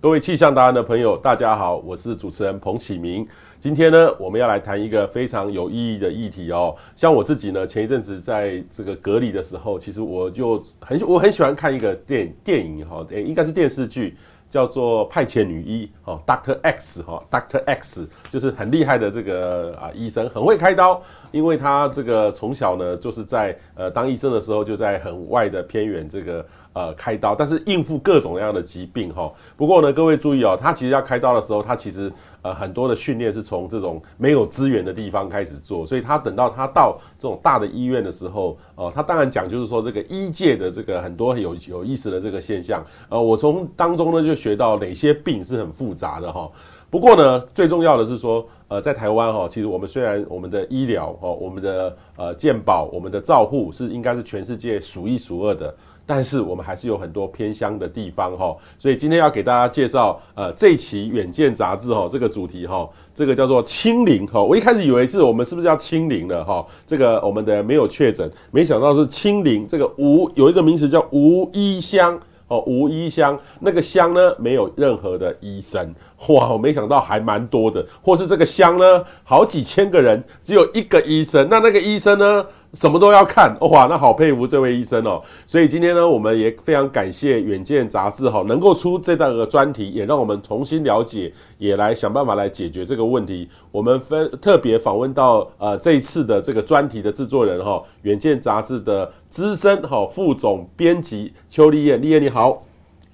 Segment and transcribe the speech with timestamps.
[0.00, 3.26] 各位气象达人的朋友，大家好，我是主持人彭启明。
[3.58, 6.72] 今天呢，我们要来谈一个非常有意义的议题哦。
[6.94, 14.16] 像我自己呢，前一阵子在这个隔离的时候，其实我就很我很喜欢看一个电电影哈，诶，应该是电视剧。
[14.48, 26.44] 叫做派遣女医哦，Doctor X 哈，Doctor X 就是很厉害的这个啊医生，很会开刀，因为他这个从小呢就是在呃当医生的时候就在很外的偏远这个。
[26.74, 29.28] 呃，开刀，但是应付各种各样的疾病哈。
[29.56, 32.12] 不过呢，各位注意哦，他其实要开刀的时候，他其实
[32.42, 46.50] 呃很多的训练是从这种没有资源的地方开始做，所以他等到他到这种大的医院的时候，呃，他当然讲就是说这个医界的这个很多有有意思的这个现象，呃，我从当中呢就学到哪些病是很复杂的哈。
[46.90, 55.74] 不过呢，最重要的是说，呃，在台湾哈，其实我们虽然我们的医疗哦，我们的呃健保，我们的照护是应该是全世界数一数二的。
[56.08, 64.42] 但是我们还是有很多偏乡的地方哈，所以今天要给大家介绍呃这期《远见》杂志哈，这个主题哈，这个叫做清零哈。
[64.42, 66.64] 我一开始以为是我们是不是要清零了哈？
[66.86, 69.66] 这个我们的没有确诊，没想到是清零。
[69.66, 75.94] 这个无有一个名词叫无医乡哦，无医乡那个乡呢没有任何的医生
[76.28, 82.46] 哇，我没想到还蛮多的，或是这个乡呢好几千个人只有一个医生，那那个医生呢？
[82.74, 85.22] 什么都要看 哇，那好佩服这位医生哦。
[85.46, 93.48] 所以今天呢，我们也非常感谢《远见》杂志哈，能够出这档个专题，也让我们重新了解，也来想办法来解决这个问题。
[93.72, 102.62] 我们分特别访问到呃这一次的这个专题的制作人哈，《远见》杂志的资深哈副总编辑邱俐燕，俐燕你好，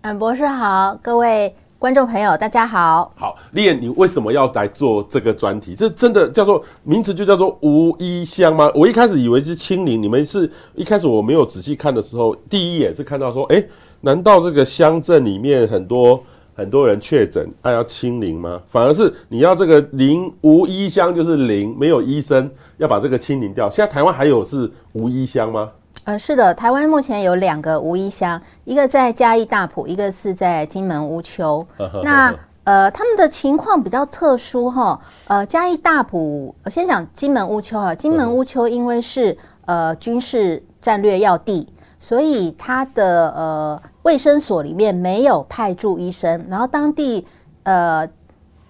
[0.03, 1.55] 嗯，博士好，各位。
[1.85, 3.13] 观众朋友，大家好。
[3.15, 5.75] 好，俐燕，你为什么要来做这个专题？
[5.75, 8.73] 这真的叫做名字就叫做无医乡吗？
[8.75, 13.63] 我一开始以为是清零，你们是一开始我没有仔细看的时候，第一眼是看到说，哎，
[14.01, 16.19] 难道这个乡镇里面很多
[16.55, 18.63] 很多人确诊，还要清零吗？
[18.67, 23.69] 反而是你要这个零无医乡就是零，没有医生，要把这个清零掉。
[23.69, 25.71] 现在台湾还有是无医乡吗？
[26.05, 31.67] 呃，是的，台湾目前有两个无医乡，一个在嘉义大埔，一个是在金门乌丘。
[32.03, 32.35] 那
[32.65, 35.01] 呃，他们的情况比较特殊哈。
[35.29, 37.95] 呃，嘉义大埔，我先讲金门乌丘哈。
[37.95, 41.67] 金门乌丘因为是呃军事战略要地，
[41.99, 47.27] 所以它的呃卫生所里面没有派驻医生，然后当地
[47.63, 48.07] 呃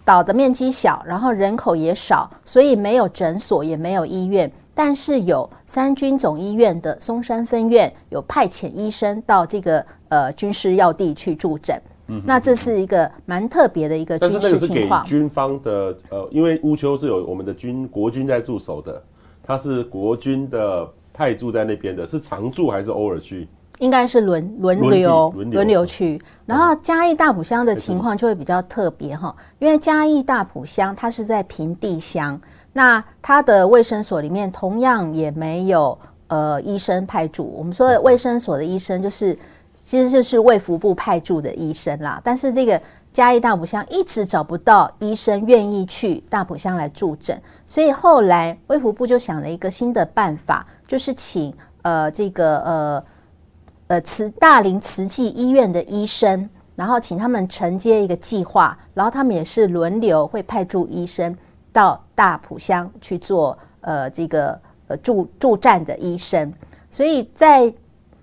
[0.04, 4.52] 岛的面积小，然后人口也少，所以没有诊所，也没有医院。
[4.74, 14.42] 但是有三军总医院的松山分院有派遣医生到这个呃军事要地去驻诊，嗯，那这是一个蛮特别的一个军事情况。
[14.42, 19.00] 但是那个是给军方的呃，因为乌丘是有我们的军国军在驻守的，
[19.44, 23.46] 他是国军的派驻在那边的，是常驻还是偶尔去？
[23.78, 26.20] 应该是轮轮流轮流去。
[26.46, 32.40] 然后嘉义大埔乡的情况就会比较特别哈，因为嘉义大埔乡它是在平地乡。
[32.74, 35.96] 那他的卫生所里面同样也没有
[36.26, 37.50] 呃医生派驻。
[37.56, 39.38] 我们说的卫生所的医生就是，
[39.82, 42.20] 其实就是卫福部派驻的医生啦。
[42.22, 42.78] 但是这个
[43.12, 53.04] 嘉义大埔乡一直找不到医生愿意去大埔乡来助诊，所以后来卫福部就想了一个新的办法，就是请呃这个呃
[53.86, 61.36] 呃慈大林慈济医院的医生，然后请他们承接一个计划，然后他们也是轮流会派驻医生。
[61.74, 66.54] 到大埔乡去做呃这个呃驻驻站的医生，
[66.88, 67.74] 所以在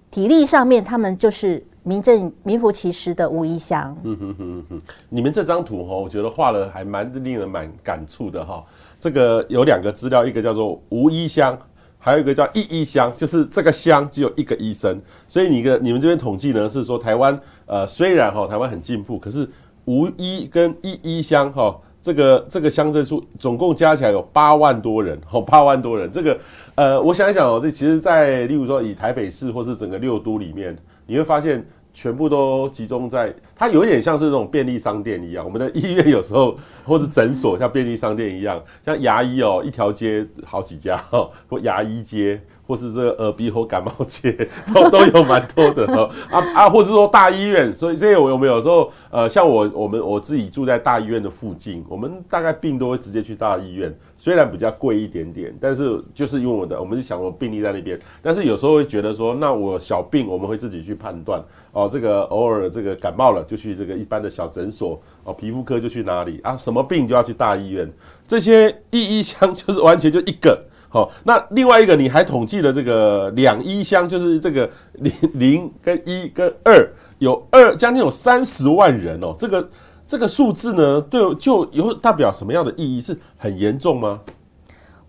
[0.09, 3.93] 体力上面，他们就是名正名副其实的无医乡。
[4.03, 8.63] 嗯哼哼哼，你们这张图哈，我觉得画的还蛮令人蛮感触的哈。
[8.97, 11.57] 这个有两个资料，一个叫做无医乡，
[11.99, 14.97] 还有一个叫一医乡，就是这个乡只有一个医生。
[15.27, 19.45] 所以你个你们这边统计呢是说台湾呃虽然哈台湾很进步，可是
[19.83, 21.77] 无医跟一医乡哈。
[22.01, 26.11] 这个这个乡镇数总共加起来有八万多人，哦，八万多人。
[26.11, 26.39] 这个，
[26.75, 30.75] 呃，我想一想哦，这其实，在例如说以台北市或是整个六都里面，
[31.05, 31.63] 你会发现
[31.93, 35.45] 全部都集中在，它有点像是那种便利商店一样。
[35.45, 42.41] 我们的医院有时候或是诊所像便利商店一样，像牙医哦，一条街好几家哦，或牙医街。
[42.71, 44.31] 或是这个耳鼻喉感冒街
[44.73, 46.09] 都都有蛮多的哦。
[46.29, 61.43] 啊啊，或是说大医院，所以这些我有没有时候呃，像我我们我自己住在大医院的附近，我们大概病都会直接去大医院，虽然比较贵一点点，但是就是因为我的我们就想我病例在那边，但是有时候会觉得说，那我小病我们会自己去判断。
[61.73, 67.91] 哦，这个偶尔这个感冒了就去这个一般的小诊所哦，皮肤科就去哪里啊，什么病就要去大医院，
[68.25, 70.70] 这些一一相就是完全就一个。
[70.93, 76.85] 好，那另外一个你还统计了这个两一乡，就是这个零零跟一跟二，
[77.19, 79.69] 有二将近有三十万人哦，这个
[80.05, 82.99] 这个数字呢，对，就有代表什么样的意义？
[82.99, 84.19] 是很严重吗？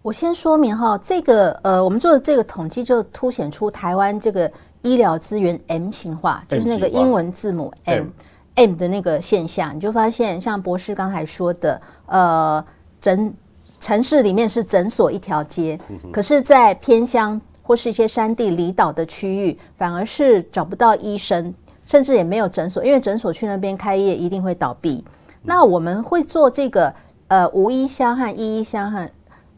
[0.02, 4.48] 我先说明哈，这个呃，我们做的这个统计就凸显出台湾这个
[4.82, 8.06] 医疗资源 M 型化，就是那个英文字母 M M,
[8.54, 9.74] M 的那个现象。
[9.74, 12.64] 你就发现，像博士刚才说的，呃，
[13.00, 13.34] 诊
[13.82, 15.76] 城市里面是诊所一条街，
[16.12, 21.52] 可是，在偏乡或是一些山地离岛的区域，反而是找不到医生，
[21.84, 25.04] 甚至也没有诊所，因为诊所去那边开业一定会倒闭。
[25.42, 26.94] 那我们会做这个
[27.26, 29.10] 呃无医乡和一医乡和。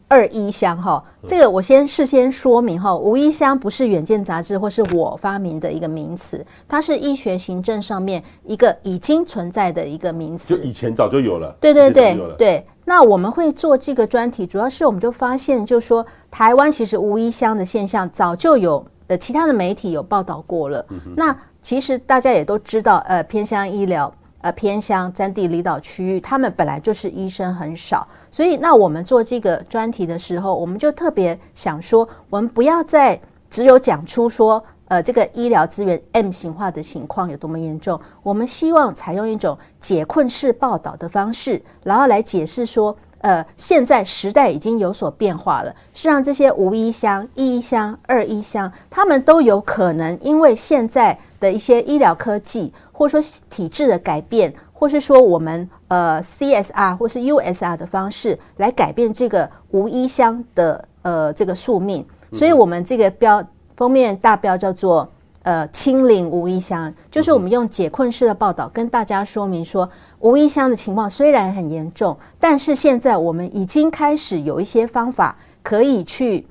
[0.07, 11.57] 二医乡哈，这个我先事先说明哈，无医乡不是远见杂志或是我发明的一个名词，它是医学行政上面一个已经存在的一个名词，就以前早就有了。
[11.59, 20.85] 对对对对，那我们会做这个专题，主要是我们就发现，就是说台湾其实无医乡的现象早就有，呃，其他的媒体有报道过了。
[21.15, 24.09] 那其实大家也都知道，呃，偏乡医疗。
[24.41, 52.73] 呃，偏乡、占地、离岛区域，他们本来就是医生很少，所以那我们做这个专题的时候，我们就特别想说，我们不要再只有讲出说，呃，这个医疗资源 M 型化的情况有多么严重，我们希望采用一种解困式报道的方式，然后来解释说，呃，现在时代已经有所变化了，是让这些无医乡、一医乡、二医乡，他们都有可能因为现在的一些医疗科技。
[52.97, 65.09] 或者说体制的改变，或是说我们呃 CSR 或是 USR 的方式来改变这个无医乡的呃这个宿命，所以我们这个标封面大标叫做
[65.43, 69.89] 呃清零无异乡，就是我们用解困式的报道跟大家说明说，
[70.19, 76.47] 无异乡的情况虽然很严重，但是现在我们已经开始有一些方法可以去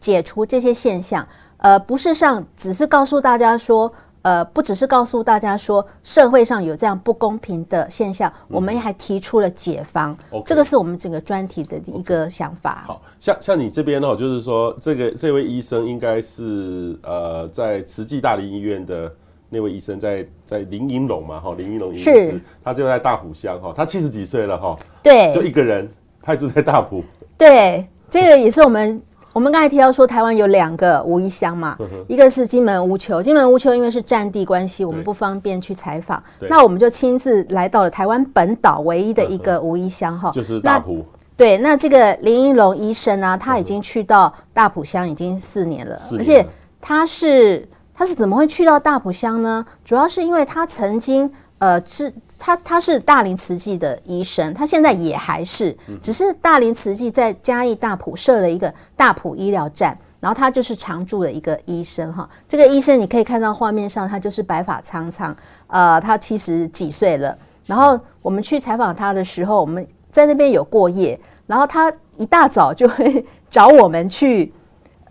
[0.00, 1.26] 解除这些现象，
[1.58, 3.92] 呃，不是上只是告诉大家说。
[4.24, 10.16] 呃，不只是告诉大家说社会上有这样不公平的现象，嗯、我们还提出了解方。
[10.46, 12.84] 这个是我们整个专题的一个想法。
[12.86, 19.12] 好像像你这边哦，就是说这个这位医生应该是呃在慈济大林医院的
[19.50, 25.86] 那位医生在，在在林英龙嘛，哈，林英龙医生，是他就在大埔乡哈，他七十几岁了哈，对，就一个人
[26.22, 27.04] 派驻在大埔。
[27.36, 29.02] 对，这个也是我们。
[29.34, 31.76] 我们刚才提到说，台湾有两个无一乡嘛，
[32.06, 41.04] 一个是金门乌丘，金门乌丘因为是战地关系，我们不方便去采访，那我们就亲自来到了台湾本岛唯一的一个无一乡哈，就是大埔。
[41.36, 46.46] 对，那这个林一龙医生呢，他已经去到大埔乡已经四年了，而且
[46.80, 49.66] 他是他是怎么会去到大埔乡呢？
[49.84, 51.28] 主要是因为他曾经。
[51.58, 62.28] 呃，是他，他是大林慈济的医生，他现在也还是，只是大林慈济在嘉义大埔设了一个大埔医疗站，然后他就是常驻的一个医生哈。
[62.46, 65.34] 这个医生你可以看到画面上，他就是白发苍苍，
[65.68, 67.36] 呃，他七十几岁了。
[67.64, 74.52] 然后我们去采访他的时候，我们在那边有过夜，然后他一大早就会 找我们去。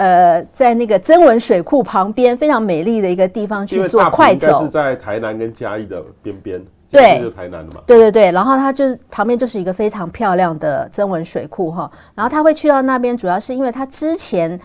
[0.03, 7.81] 呃，在那个曾文水库旁边非常美丽的一个地方去做快走，是在台南跟嘉义的边边，对，就是台南的嘛。
[7.87, 14.59] 对对对，然后他就是旁边就是一个非常漂亮的曾文水库哈，然后他会去到那边，主要是因为他之前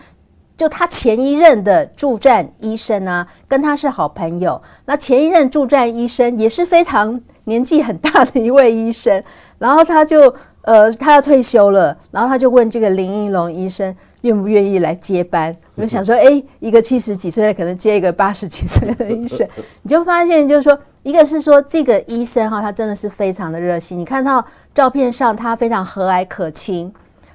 [0.57, 9.23] 就他前一任的驻站医生啊，跟他是好朋友，那前一任驻站医生也是非常年纪很大的一位医生，
[9.57, 13.95] 然后他就呃他要退休了，然后他就问这个林英龙医生。
[14.21, 15.55] 愿不愿意来接班？
[15.75, 19.47] 我就想说，哎，一个七十几岁的可能接一个八十几岁的医生，
[19.83, 23.97] 你就发现就是说，一个是说这个医生哈，他真的是非常的热心。
[23.97, 26.91] 你看到照片上，他非常和蔼可亲，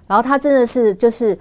[0.06, 1.38] 然后他真的是就是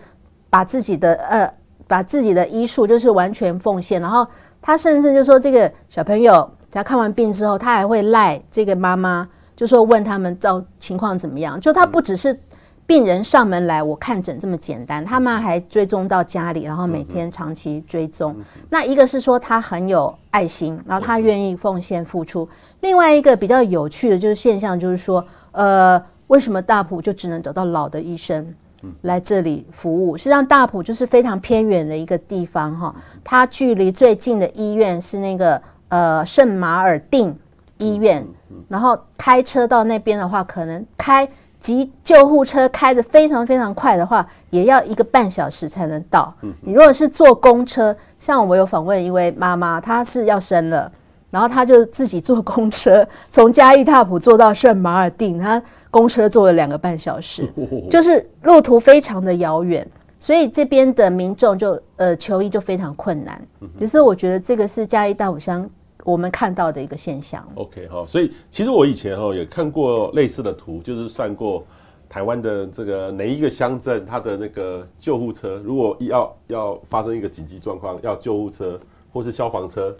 [0.50, 1.54] 把自己的呃，
[1.88, 4.02] 把自己的医术就是完全奉献。
[4.02, 4.26] 然后
[4.62, 11.60] 他甚至就说，这个小朋友他看完病之后，他还会赖这个妈妈，就说问他们照情况怎么样。
[11.60, 12.40] 就他不只是。
[12.86, 18.36] 病人上门来，我看诊这么简单，他们还追踪到家里，然后每天长期追踪。
[18.70, 22.48] 那一个是说他很有爱心，然后他愿意奉献付出。
[22.82, 28.54] 另外一个比较有趣的就是现象，就是说，呃，为什么大埔就只能找到老的医生
[29.02, 30.18] 来这里服务？
[30.18, 37.34] 实际上，大埔就是非常偏远的一个地方哈，它距离最近的医院是那个呃圣马尔定
[37.78, 38.28] 医院，
[38.68, 41.28] 然后开车到那边的话，可能开。
[41.64, 46.32] 急救护车开得非常非常快的话，也要一个半小时才能到。
[46.60, 50.92] 你如果是坐公车，像我有访问一位妈妈，她是要生了，
[51.32, 57.50] 然后她就自己坐公车从嘉义大埔坐到圣马尔定，她公车坐了两个半小时，
[57.90, 59.88] 就是路途非常的遥远，
[60.20, 63.42] 所以这边的民众就呃求医就非常困难。
[63.80, 65.70] 其实我觉得这个是嘉义大埔乡
[66.04, 67.48] 我们看到的一个现象。
[67.56, 71.66] OK 哈，所以其实我以前哈也看过类似的图，就是算过
[72.10, 78.80] 台湾的这个哪一个乡镇，它的那个救护车，如果要要发生一个紧急状况，要救护车
[79.12, 79.96] 或是消防车，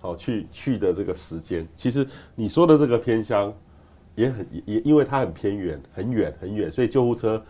[0.00, 3.52] 好去去的这个时间，其实你说的这个偏乡
[4.14, 7.42] 也很也因为它很偏远，很远很远，所以救护车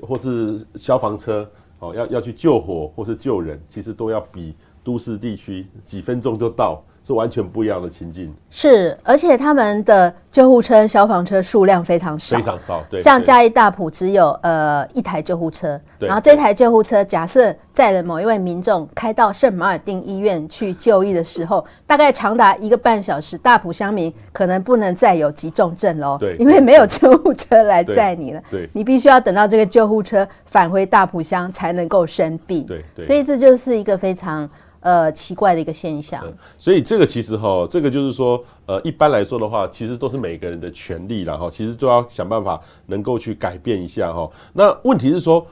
[0.00, 4.54] 或是消防车，哦要要去救火或是救人，其实都要比。
[4.84, 8.32] 都市地区几分钟就到，是完全不一样的情境。
[8.50, 12.84] 是，而且他们的救护车、消防车数量非常少，非常少。
[12.90, 26.18] 对，像嘉义大埔只有呃一台救护车，然后这台救护车假设载了某一位民众开到圣马尔定医院去就医的时候，大概长达一个半小时，大埔乡民可能不能再有急重症喽。
[26.20, 28.42] 对，因为没有救护车来载你了。
[28.50, 32.66] 对，你必须要等到这个救护车返回大埔乡才能够生病。
[32.66, 34.48] 对，所以这就是一个非常。
[34.82, 36.22] 呃，奇怪的一个现象。
[36.58, 41.48] 所以这个其实哈，这个就是说，呃，一般来说的话，其实都是每个人的权利了哈。
[41.48, 44.28] 其实都要想办法能够去改变一下哈。
[44.52, 45.46] 那问题是说，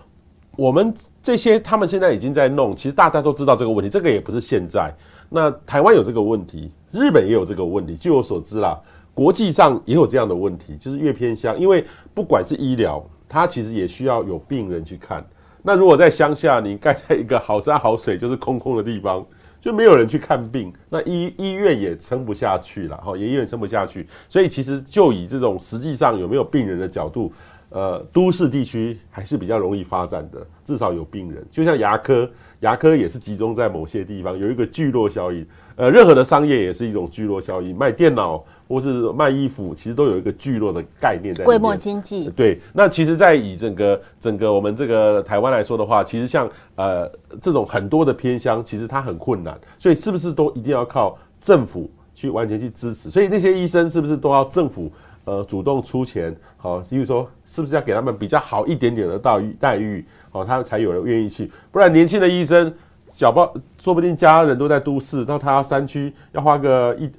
[0.57, 4.93] 我们这些他们现在已经在弄，其实大家都知道这个问题，这个也不是现在。
[5.29, 7.95] 那台湾有这个问题，日本也有这个问题。
[7.95, 8.77] 据我所知啦，
[9.15, 15.25] 国际上也有这样的问题，就是越偏乡，因为不管是医疗，它其实也需要有病人去看。
[15.63, 19.25] 那如果在乡下，你盖在一个好山好水就是空空的地方，
[19.61, 24.07] 就没有人去看病，那医医院也撑不下去了，哈，医院撑不下去。
[24.29, 27.33] 所以其实就以这种实际上有没有病人的角度，
[27.69, 31.47] 呃，都市地区还是比较容易发展的，至少有病人。
[31.51, 32.29] 就像牙科，
[32.61, 35.47] 牙科也是集中在某些地方，有一个聚落效应。
[35.77, 38.45] 呃，任何的商业也是一种聚落效应，卖电脑。
[38.71, 41.45] 或是卖衣服，其实都有一个聚落的概念在里面。
[41.45, 42.31] 规模经济。
[42.31, 47.11] 对，那其实，在以整个整个我们这个台湾来说的话，其实像呃
[47.41, 53.11] 这种很多的偏乡，其实它很困难，所以是不是都一定要靠政府去完全去支持？
[53.11, 54.89] 所以那些医生是不是都要政府
[55.25, 56.33] 呃主动出钱？
[56.57, 60.05] 好，比如说是不是要给他们比较好一点点的待遇待遇？
[60.31, 62.73] 好，他们才有人愿意去，不然年轻的医生。
[63.13, 67.11] 小包说不定家人都在都市，那他山区要花个一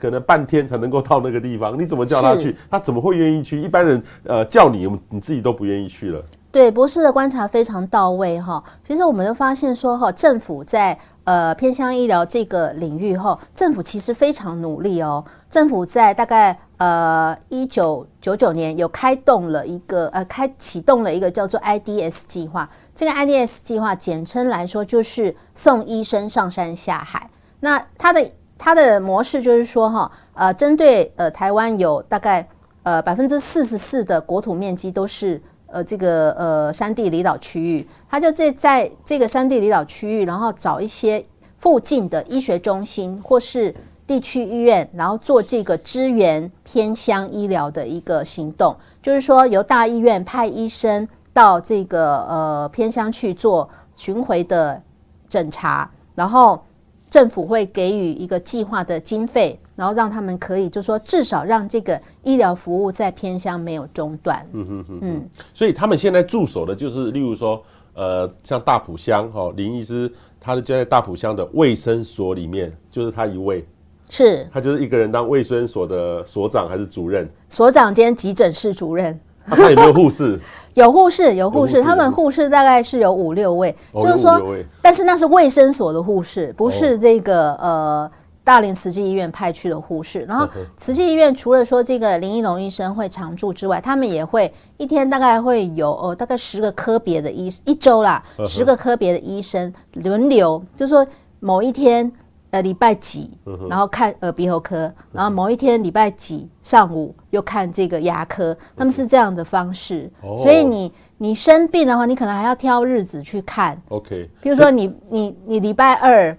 [0.00, 2.56] 可能半天才能够到那个地方，你怎么叫他去？
[2.70, 3.60] 他怎么会愿意去？
[3.60, 6.22] 一般人呃叫你，你自己都不愿意去了。
[6.56, 8.64] 对，博士的观察非常到位哈。
[8.82, 15.22] 其实我们都发现说哈，政府在呃偏向医疗这个领域哈，政府其实非常努力哦。
[15.50, 22.66] 政府在大概呃一九九九年有开动了一个呃开启动了一个叫做 IDS 计划。
[22.94, 27.28] 这个 IDS 计划简称来说就是送医生上山下海。
[27.60, 32.48] 那它的它的模式就是说哈，呃，针对呃台湾有大概
[32.82, 35.42] 呃百分之四十四的国土面积都是。
[35.68, 41.24] 呃，这个呃，山地离岛区域，他就在在这个山地离岛区域，然后找一些
[41.58, 43.74] 附近的医学中心或是
[44.06, 48.76] 地区医院，然后做这个支援偏乡医疗的一个行动。
[49.02, 54.80] 就是说，由大医院派医生到这个呃偏乡去做巡回的
[55.28, 56.62] 诊查，然后
[57.10, 59.58] 政府会给予一个计划的经费。
[59.76, 64.44] 然后让他们可以，就是说，至少让这个医疗服务在偏乡没有中断。
[64.52, 65.28] 嗯嗯嗯嗯。
[65.52, 73.66] 所以他们现在驻守的就是，例如说，呃，像大埔乡哈、哦，林医师，他就在大埔乡的卫生所里面，就是他一位。
[74.08, 74.48] 是。
[74.50, 77.28] 他就是一个人当卫生所的所长还是主任？
[77.50, 79.12] 所长兼急诊室主任。
[79.44, 80.40] 啊、他有没 有护士？
[80.72, 84.40] 有护士，有护士，他们护士大概是有五六位，哦、就是说，
[84.80, 88.10] 但是那是卫生所的护士，不是这个、哦、呃。
[88.46, 101.04] 大连慈济医院派去的护士，然后慈济医院除了说这个林一龙医生会常驻之外，他们也会一天大概会有哦大概十个科别的医一周啦，十个科别的医生轮流，就是说
[101.40, 102.10] 某一天
[102.52, 103.32] 呃礼拜几，
[103.68, 113.76] 然后看耳鼻喉科，然后某一天礼拜几上午又看这个牙科，他们是这样的方式，所以你你生病的话，你可能还要挑日子去看。
[113.88, 116.38] OK，比如说你你你礼拜二。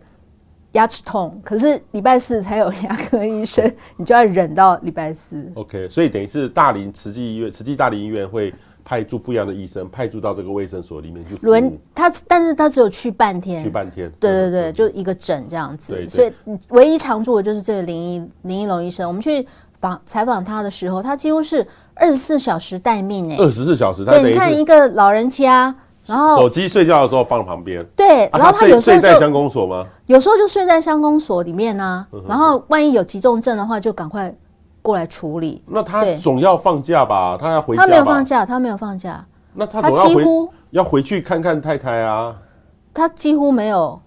[0.74, 5.50] 牙齿痛，可是礼拜四才有牙科医生，你就要忍到礼拜四。
[5.55, 14.12] OK，所以等于是大林慈济医院，慈济大林医院会派驻不一样的医生，派驻到这个卫生所里面去轮他，但是他只有去半天，去半天。
[14.19, 16.07] 对对对，就一个诊这样子。
[16.07, 16.31] 所以
[16.69, 19.07] 唯一常驻的就是这个林一林一龙医生。
[19.07, 19.47] 我们去
[19.79, 24.05] 访采访他的时候，他几乎是二十四小时待命哎，二十四小时。
[24.05, 25.74] 对，你看一个老人家。
[26.07, 29.85] 然后手机睡觉的时候放旁边，对，然后他有时候睡在乡公所吗？
[30.05, 32.07] 有时候就睡在乡公所里面呢。
[32.27, 34.33] 然后万一有急重症的话，就赶快
[34.81, 35.61] 过来处理。
[35.67, 37.37] 那他总要放假吧？
[37.39, 37.81] 他要回家。
[37.81, 39.25] 他没有放假，他没有放假。
[39.53, 42.35] 那他几乎要回去看看太太啊。
[42.93, 43.99] 他几乎没有，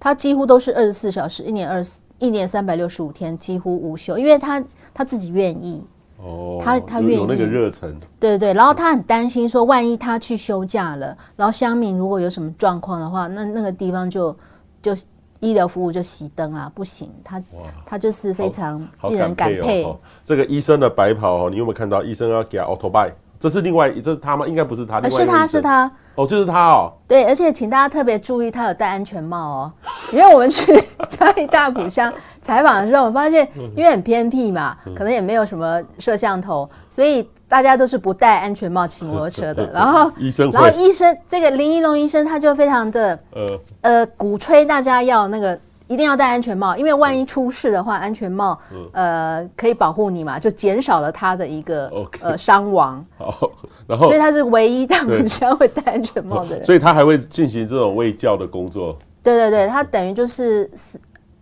[0.00, 5.84] 他几乎都是二十四小时，一年二十一年三百六十五天几乎无休，因为他他自己愿意。
[6.22, 14.36] 哦，他他愿意有那个热忱，对对对，然后他很担心说，万一他去休假了，然后乡民如果有什么状况的话，那那个地方就
[14.80, 14.94] 就
[15.40, 17.42] 医疗服务就熄灯啦，不行，他
[17.84, 19.82] 他就是非常令人感佩。
[19.82, 19.98] 哦。
[20.24, 22.04] 这个医生的白袍哦，你有没有看到？
[22.04, 23.10] 医生要给他 auto buy，
[23.42, 24.46] 这是另外，这是他吗？
[24.46, 25.90] 应该不是他，另外是他是他。
[26.14, 26.92] 哦，就是他哦。
[27.08, 29.72] 对，而且请大家特别注意，他有戴安全帽哦。
[30.12, 30.80] 因为我们去
[31.10, 39.68] 嘉义大埔乡采访的时候，我发现因为很偏僻嘛，可能也没有什么摄像头，所以大家都是不戴安全帽骑摩托车的。
[39.74, 45.58] 然后医生，然后医生这个林一龙医生他就非常的呃呃鼓吹大家要那个。
[45.92, 48.58] 一定要戴安全帽，因为万一出事的话，安全帽
[48.92, 53.04] 呃可以保护你嘛，就减少了他的一个呃伤亡。
[53.18, 53.50] 好，
[53.86, 58.96] 然后所以他是唯一大埔乡会戴安全帽的人， 所以他还会进行这种卫教的工作。
[59.22, 60.68] 对对对，他等于就是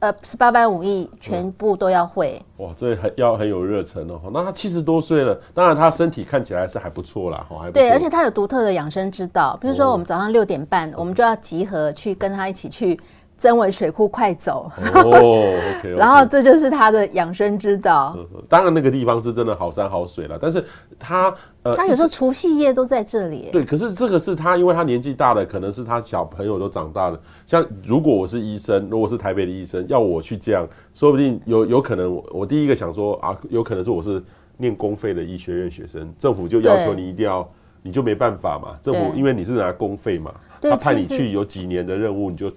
[0.01, 2.43] 呃十八般武艺全部都要会。
[2.57, 4.21] 哇，这很要很有热忱哦。
[4.33, 12.99] 那他七十多岁了，当然他身体看起来是还不错啦，还对，而且他有独特的养生之道，比如说我们早上六点半，我们就要集合去跟他一起去。
[13.41, 15.55] 曾文水库快走哦
[15.97, 18.15] 然后这就是他的养生之道。
[18.51, 20.63] 当然那个地方是真的好山好水了，但是
[20.99, 23.49] 他呃，他有时候除夕夜都在这里。
[23.51, 27.19] 对，可是这个是他，因为他年纪大了，可能是他小朋友都长大了。
[27.47, 34.23] 像如果我是医生，如果是台北的医生，要我去这样，说不定有有可能我，我第一个想说啊，有可能是我是
[34.59, 37.51] 念公费的医学院学生，政府就要求你一定要，
[37.83, 38.77] 你就没办法嘛。
[38.83, 40.31] 政府因为你是拿公费嘛，
[40.61, 42.53] 他派你去有几年的任务，你就。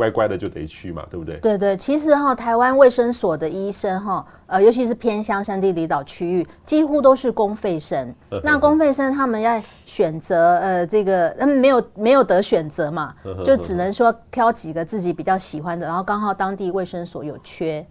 [0.00, 1.36] 乖乖的就得去嘛，对不对？
[1.40, 8.14] 对对，其实哈，台湾卫生所的医生哈，呃，尤其是偏乡山地离岛区域，几乎都是公费生。
[8.42, 13.14] 那公费生他们要选择呃，这个他们没有没有得选择嘛，
[13.44, 17.84] 就只能说挑几个自己比较喜欢的，然后刚好当地卫生所有缺。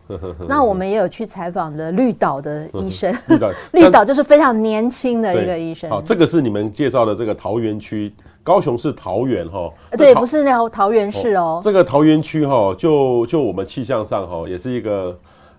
[0.47, 5.87] 那我们也有去采访的绿岛的医生，绿岛 绿岛就是非常年轻的一个医生。
[5.91, 8.11] 好，这个是你们介绍的这个桃园区。
[8.49, 11.62] 高雄是桃园哈，对，不是那个桃园市哦。
[11.63, 15.15] 这个桃园区哈，就就我们气象上哈，也是一个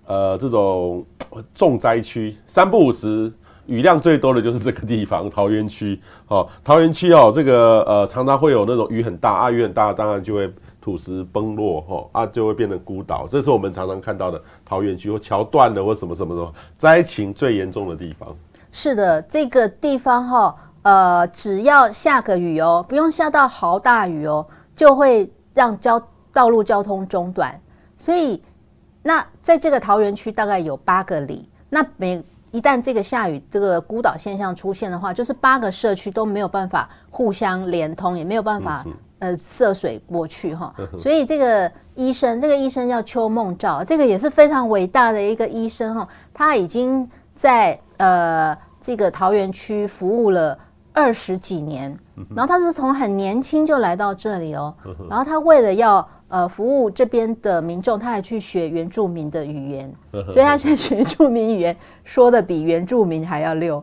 [0.06, 1.06] 呃这种
[1.54, 3.32] 重灾区，三不五时
[3.66, 6.00] 雨量最多的就是这个地方桃园区。
[6.26, 18.36] 哦，桃园区哦，这个呃常常会有那种雨很大啊，雨很大，当然就会土石崩落哈，啊就会变成孤岛，这是我们常常看到的桃园区或桥断了或什么什么什么灾情最严重的地方。
[18.72, 20.56] 是的，这个地方哈。
[20.82, 27.60] 呃，只要下个雨哦，不用下到好大雨哦，就会让交道路交通中断。
[27.98, 28.42] 所以，
[29.02, 38.82] 那在这个桃园区大概有八个里，那每一旦这个下雨，这个孤岛现象出现的话，就是八个社区都没有办法互相连通，也没有办法
[39.18, 40.74] 呃涉水过去哈。
[40.96, 50.58] 所以这个医生，这个医生叫邱梦照，这个也是非常伟大的一个医生哈，他已经在呃这个桃园区服务了。
[50.92, 51.96] 二十几年，
[52.34, 54.74] 然后他是从很年轻就来到这里哦，
[55.08, 59.92] 然后他为了要呃服务这边的民众，他还去学原住民的语言，
[60.32, 63.82] 所以他现在学原住民语言说的比原住民还要溜。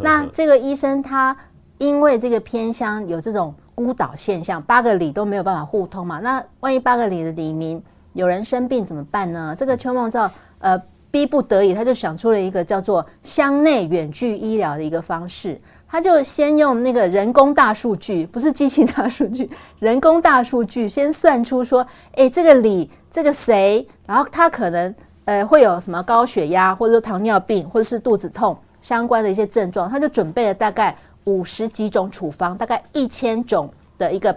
[0.00, 1.36] 那这个医生他
[1.78, 7.80] 因为这个偏乡有这种孤岛现象，八个里都没有办法互通嘛，那万一八个里的里民
[8.14, 9.54] 有人生病怎么办呢？
[9.56, 10.76] 这个邱孟照呃
[11.10, 15.60] 逼不得已，他就想出了一个叫做乡内远距医疗的一个方式。
[15.90, 19.48] 他就先用那个人工大数据，不是机器大数据，
[19.80, 34.36] 人工大数据先算出说，哎，这个李这个谁，然后他可能呃会有什么高血压，或者说糖尿病，或者是肚子痛相关的一些症状，他就准备了大概五十几种处方，大概一千种的一个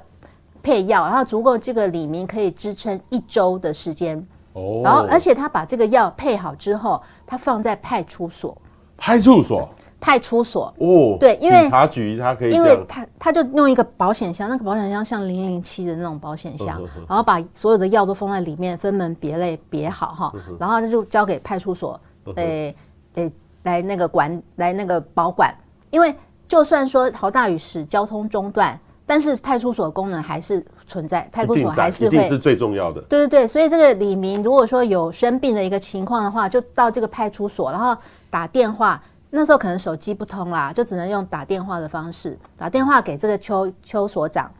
[0.64, 4.26] 配药，然后足够这个里民可以支撑一周的时间。
[4.54, 8.58] 哦，然后而且他把这个药配好之后，他放在派出所。
[8.98, 9.70] 派出所。
[10.02, 10.74] 派出所。
[10.80, 21.98] 哦，对，因为警察局他可以，因为他他就用一个保险箱，那个保险箱像零零七的那种保险箱，然后把所有的药都封在里面，分门别类别好哈，然后他就交给派出所，
[22.36, 22.76] 诶
[23.14, 23.32] 诶
[23.64, 25.56] 来那个管来那个保管，
[25.92, 26.14] 因为
[26.48, 33.00] 就算说豪大雨使交通中断，但是派出所的功能还是存在，派出所还是会是最重要的。
[33.02, 37.96] 对对对，所以这个李明如果说有生病的一个情况的话，就到这个派出所，然后
[38.32, 39.00] 打电话。
[39.34, 44.52] 那时候可能手机不通啦，就只能用打电话的方式打电话给这个邱邱所长，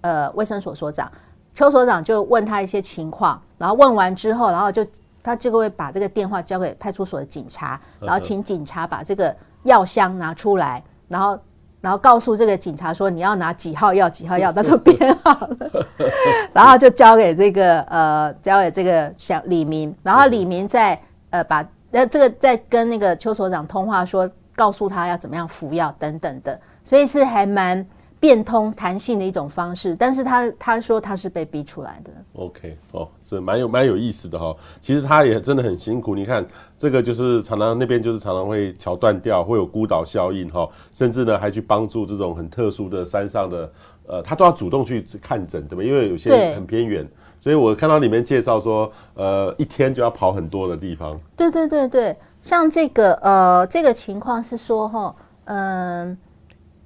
[0.00, 1.10] 呃，卫生所所长，
[1.52, 4.86] 邱所长就问他一些情况，然后问完之后，然后就
[5.22, 11.38] 他就会把这个电话交给派出所的警察，然后请警察把这个药箱拿出来，然后
[11.80, 15.86] 然后告诉这个警察说，你要拿几号药几号药，他都编好了，
[16.54, 20.98] 然后就交给这个呃交给这个小李明，然后李明再
[21.30, 27.86] 呃把那这个在跟那个邱所长通话说，告诉他要怎么样服药等等的，所以是还蛮。
[28.20, 32.12] 变通弹性的一种方式，但是他他说他是被逼出来的。
[32.34, 34.56] OK，哦，是蛮有蛮有意思的哈、哦。
[34.78, 36.14] 其实他也真的很辛苦。
[36.14, 43.72] 你看这个就是常常那边就是常常会桥断掉，会有孤岛效应哈、哦，甚至呢还去帮助这种很特殊的山上的
[44.06, 45.82] 呃，他都要主动去看诊，对吧？
[45.82, 47.08] 因为有些很偏远，
[47.40, 51.18] 所以我看到里面介绍说，呃，一天就要跑很多的地方。
[51.36, 56.16] 对对对对，像这个呃这个情况是说哈，嗯、呃。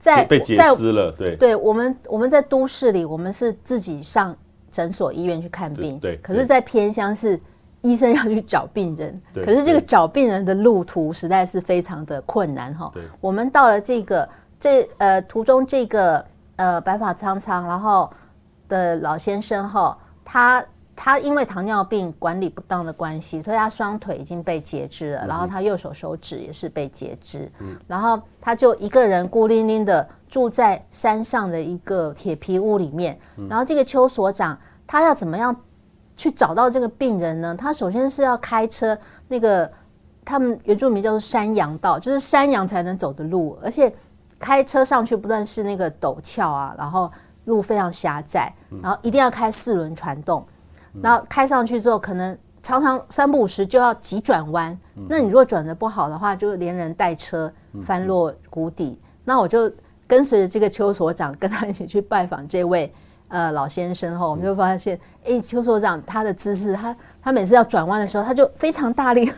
[0.05, 4.37] 在被截肢了，对对，我们我们在都市里，我们是自己上
[4.71, 6.15] 诊所、医院去看病，对。
[6.15, 7.41] 对，可是，在偏乡是
[7.81, 12.93] 医生要去找病人，可是这个找病人的路途实在是非常的困难哈。
[13.19, 14.29] 我们到了这个
[14.61, 16.23] 这呃途中，这个
[16.57, 18.13] 呃白发苍苍然后
[18.69, 20.65] 的老先生哈，他。
[20.97, 27.51] 他因为糖尿病管理不当的关系，所以他双腿已经被截肢了，然后他右手手指也是被截肢，
[27.89, 33.19] 然后他就一个人孤零零的住在山上的一个铁皮屋里面。
[33.49, 34.57] 然后这个邱所长
[34.87, 35.55] 他要怎么样
[36.17, 37.57] 去找到这个病人呢？
[37.59, 39.69] 他首先是要开车，那个
[40.25, 43.93] 他们原住民叫做山羊道，就是山羊才能走的路，而且
[44.39, 47.11] 开车上去不断是那个陡峭啊，然后
[47.45, 48.53] 路非常狭窄，
[48.83, 50.45] 然后一定要开四轮传动。
[51.03, 54.79] 然后开上去之后，可能常常三不五时就要急转弯。
[55.09, 57.53] 那你如果转得不好的话，就连人带车
[57.83, 59.01] 翻落谷底。
[59.25, 59.71] 那我就
[60.07, 62.93] 跟随着这个邱所长，跟他一起去拜访这位
[63.29, 69.29] 呃老先生后，我们就发现，哎，邱所长他的姿势，他他每次要转弯的时候，他就非常大力，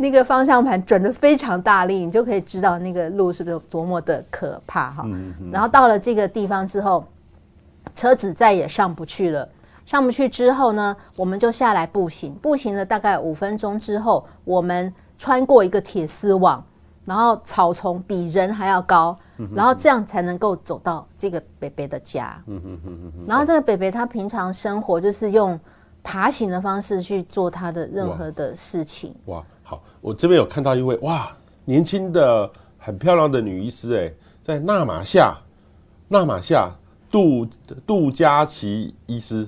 [0.00, 5.04] 那个方向盘转的非常大力，你就可以知道那个路是不是多么的可怕哈。
[5.52, 7.04] 然后到了这个地方之后，
[7.92, 9.48] 车子再也上不去了。
[9.84, 16.64] 上不去之后呢，我们就下来步行，步行了大概五分钟之后，我们穿过一个铁丝网，
[17.04, 19.18] 然后草丛比人还要高，
[19.52, 22.40] 然后这样才能够走到这个北北的家。
[23.26, 25.58] 然后这个北北他平常生活就是用
[26.02, 29.14] 爬行的方式去做他的任何的事情。
[29.24, 31.28] 哇，好，我这边有看到一位哇
[31.66, 35.36] 年轻的很漂亮的女医师哎，在纳马夏，
[36.08, 36.70] 纳马夏
[37.10, 37.46] 杜
[37.86, 39.46] 杜佳琪医师。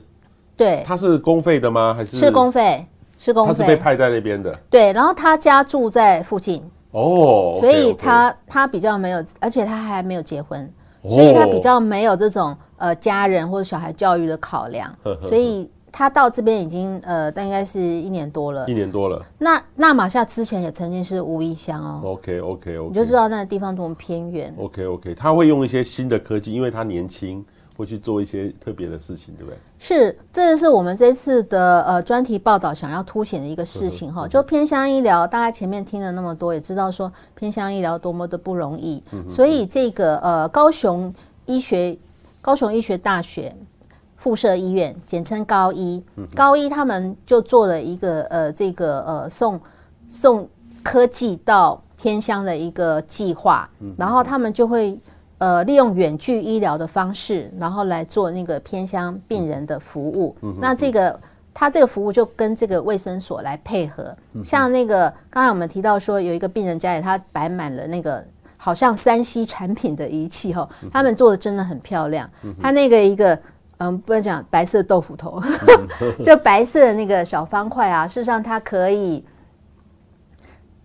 [0.54, 1.94] 对，她是公费的吗？
[1.96, 2.86] 还是是公费？
[3.16, 3.54] 是公费。
[3.54, 4.54] 她是被派在那边的。
[4.68, 10.70] 对，然后她家住在附近哦，所以她她比较没有，而且她还没有结婚，
[11.08, 19.24] 所以她比较没有这种呃家人或者小孩教育的考量，所以他到这边已经呃，大概是一年多了，一年多了。
[19.38, 22.00] 那那马夏之前也曾经是无义乡哦。
[22.04, 24.54] OK OK OK，你就知道那个地方多么偏远。
[24.58, 27.44] OK OK，他会用一些新的科技，因为他年轻。
[27.76, 29.56] 会去做一些特别的事情，对不对？
[29.78, 34.28] 是，这就是我们这次的呃专题报道想要凸显的一个事情哈。
[34.28, 39.02] 就偏乡医疗，大家前面听了那么多，也知道说偏乡医疗多么的不容易。
[39.26, 41.10] 所以这个呃高雄
[41.46, 41.96] 医学
[42.42, 43.56] 高雄医学大学
[44.20, 46.00] 附设医院，简称高一，
[46.36, 49.60] 高一他们就做了一个呃这个呃送
[50.08, 50.48] 送
[50.84, 54.96] 科技到偏乡的一个计划，然后他们就会。
[55.40, 60.36] 呃，利用远距医疗的方式，然后来做那个偏乡病人的服务。
[60.42, 61.18] 嗯、那这个
[61.54, 64.14] 他这个服务就跟这个卫生所来配合。
[64.34, 68.22] 嗯、像那个刚才我们提到说，有一个病人家里他摆满了那个
[68.58, 72.28] 好像三 C 产品的仪器哈，他们做的真的很漂亮。
[72.42, 73.40] 嗯、他那个一个
[73.80, 75.42] 嗯，不能讲白色豆腐头，
[76.00, 79.24] 嗯、 就白色的那个小方块啊，事实上它可以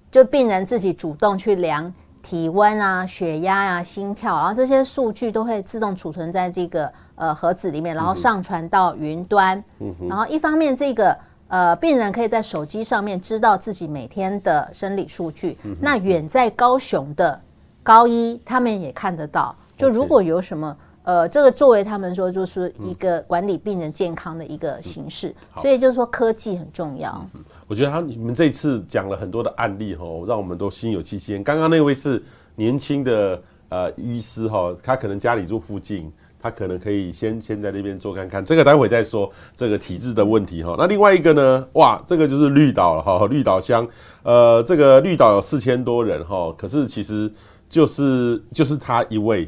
[0.10, 1.94] 就病人自己主动去量。
[2.22, 9.64] 体温啊、血压啊、心跳，然后这些数据都会自动储存在这个呃盒子里面，然后上传到云端。
[9.78, 9.94] 嗯。
[10.10, 11.16] 然后一方面，这个
[11.50, 15.56] 呃病人可以在手机上面知道自己每天的生理数据。
[15.66, 15.76] 嗯。
[15.80, 17.40] 那远在高雄的
[17.84, 19.56] 高一，他们也看得到。
[19.78, 20.76] 就如果有什么。
[21.06, 27.26] 呃，这个作为他们说就是一个管理病人健康的一个形式，嗯、所以就是说科技很重要。
[27.36, 31.44] 嗯、我觉得他你们这次讲了很多的案例哈，让我们都心有戚戚焉。
[31.44, 32.22] 刚刚那位是
[32.56, 33.40] 年轻的
[33.70, 38.44] 呃医师哈，他可能家里住附近，他可能可以先先在那边做看看。
[38.44, 40.76] 这个待会再说这个体制的问题哈。
[40.76, 43.88] 那另外一个呢，哇，这个就是绿岛了哈，绿岛乡，
[44.24, 47.32] 呃，这个绿岛有四千多人哈，可是其实
[47.70, 49.48] 就是就是他一位。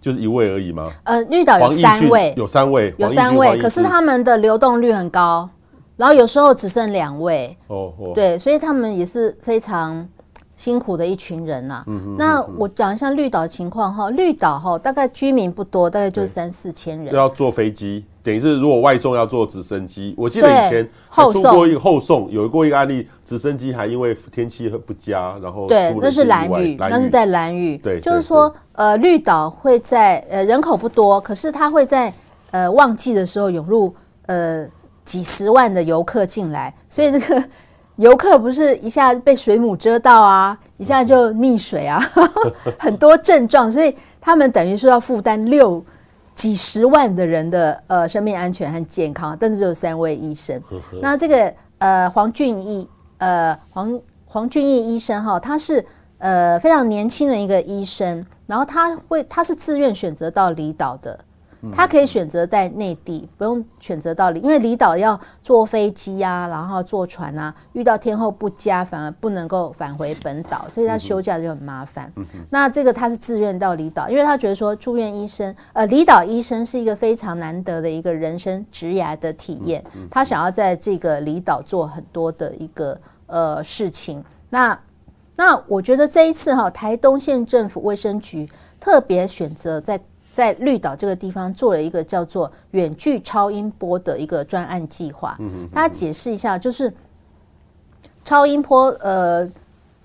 [0.00, 0.90] 就是一位而已吗？
[1.04, 5.48] 呃，绿岛有三位，有三位，有三位，可是他们的流动率很高，
[5.96, 7.56] 然后有时候只剩两位。
[7.66, 10.06] 哦，哦对，所以他们也是非常
[10.58, 11.84] 辛苦的一群人呐、啊。
[11.86, 12.16] 嗯嗯。
[12.18, 17.14] 那我讲一下绿岛的情况哈，绿岛哈大概居民不多，大概就三四千人。
[17.14, 20.14] 要坐飞机，等于是如果外送要坐直升机。
[20.18, 27.78] 我记得以前后送过一个后送，有过一个案例，直升机还因为天气不佳，然后对，那是蓝屿，那是在蓝屿。
[27.78, 32.12] 对，就是说呃，绿岛会在呃人口不多，可是它会在
[32.50, 33.94] 呃旺季的时候涌入
[34.26, 34.66] 呃
[35.04, 37.44] 几十万的游客进来，所以这个。
[37.98, 42.00] 游客不是一下被水母蛰到啊，一下就溺水啊，
[42.78, 45.84] 很多症状，所以他们等于说要负担六
[46.32, 50.62] 几十万的人的呃生命安全和健康，但是只有三位医生。
[51.02, 55.84] 那这个呃黄俊义呃黄黄俊义医生哈，他是
[56.18, 61.18] 呃非常年轻的一个医生，然后他会他是自愿选择到离岛的。
[61.74, 72.12] 他可以选择在内地，不用选择到离，因为离岛要坐飞机啊，然后坐船啊，遇到天候不佳，反而不能够返回本岛，所以他休假就很麻烦。
[72.50, 84.22] 那这个他是自愿到离岛，因为他觉得说住院医生，呃，离岛医生是一个非常难得的一个人生职涯的体验，他想要在这个离岛做很多的一个呃事情。
[84.50, 84.78] 那
[85.34, 90.00] 那我觉得这一次哈，台东县政府卫生局特别选择在。
[90.38, 95.36] 在绿岛这个地方做了一个叫做远距超音波的一个专案计划。
[95.72, 96.94] 大家解释一下，就是
[98.22, 99.44] 超音波，呃，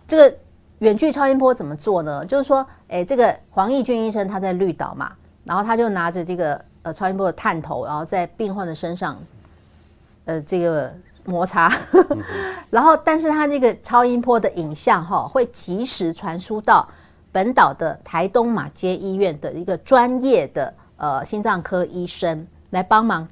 [0.07, 0.35] 这个
[0.79, 2.25] 远距超音波怎么做呢？
[2.25, 5.11] 就是说，哎，这个黄义俊医生他在绿岛嘛，
[5.43, 9.15] 然后他就拿着这个呃超音波的探头，然后在病患的身上，
[10.25, 10.91] 呃，这个
[11.25, 11.71] 摩擦，
[12.71, 16.89] 然后但是他这个超音波的影像哈，会及时传输到。
[17.33, 23.27] 本岛的台东马街医院的一个专业的呃心脏科医生来帮忙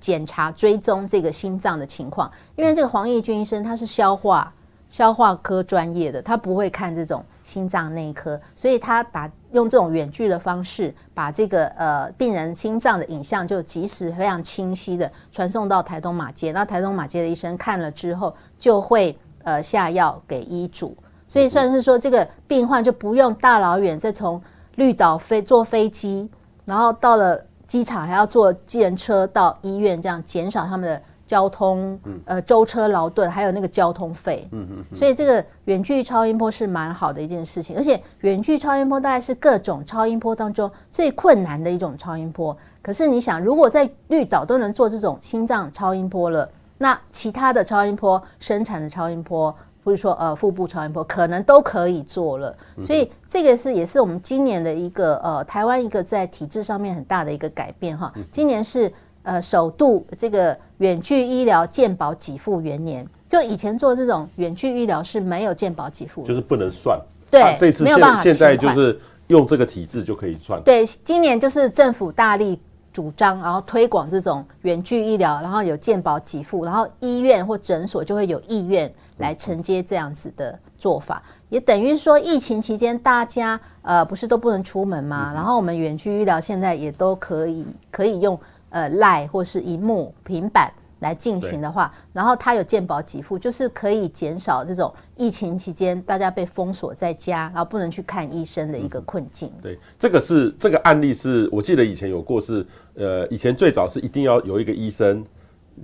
[0.00, 4.52] 检查追踪这个心脏的情况，因为这个黄义军医生他是消化
[4.90, 20.96] 消化科专业的，他不会看这种心脏内科，所以他把用这种远距的方式，把这个呃病人心脏的影像就及时非常清晰的传送到台东马街，那台东马街的医生看了之后就会呃下药给医嘱。
[21.34, 24.40] 所以算是说，这个病患就不用大老远再从
[24.76, 26.30] 绿岛飞坐飞机，
[26.64, 34.46] 然后到了机场还要坐计程车到医院，这样减少他们的交通呃舟车劳顿，还有那个交通费。
[34.52, 42.56] 嗯嗯所以这个远距超音波是蛮好的一件事情，而且远距超音波大概是各种超音波当中最困难的一种超音波。
[42.80, 49.52] 可是你想，如果在绿岛都能做这种心脏超音波了，那其他的超音波生产的超音波。
[49.84, 58.10] 不是说呃腹部超音波可能都可以做了，所以这个是也是我们今年的一个呃台湾一个在体制上面很大的一个改变哈。
[58.30, 58.90] 今年是
[59.24, 66.98] 呃首度这个远距医疗健保给付元年，就以前做这种远距医疗是没有健保给付，就是不能算。
[67.30, 68.22] 对，这次没有办法。
[68.22, 70.58] 现在就是用这个体制就可以算。
[70.62, 72.58] 对，今年就是政府大力
[72.90, 78.90] 主张，然后推广这种远距医疗，然后有健保给付，然后医院或诊所就会有意愿。
[79.18, 85.32] 来承接这样子的做法，也等于说疫情期间大家呃不是都不能出门吗？
[85.32, 88.38] 然后我们远距医疗现在也都可以可以用
[88.70, 99.52] 呃 LINE 或是荧幕平板来进行的话，然后它有健保给付，就是可以减少这种疫情期间大家被封锁在家，然后不能去看医生的一个困境。
[99.62, 105.24] 对，这个是这个案例是我记得以前有过是呃以前最早是一定要有一个医生，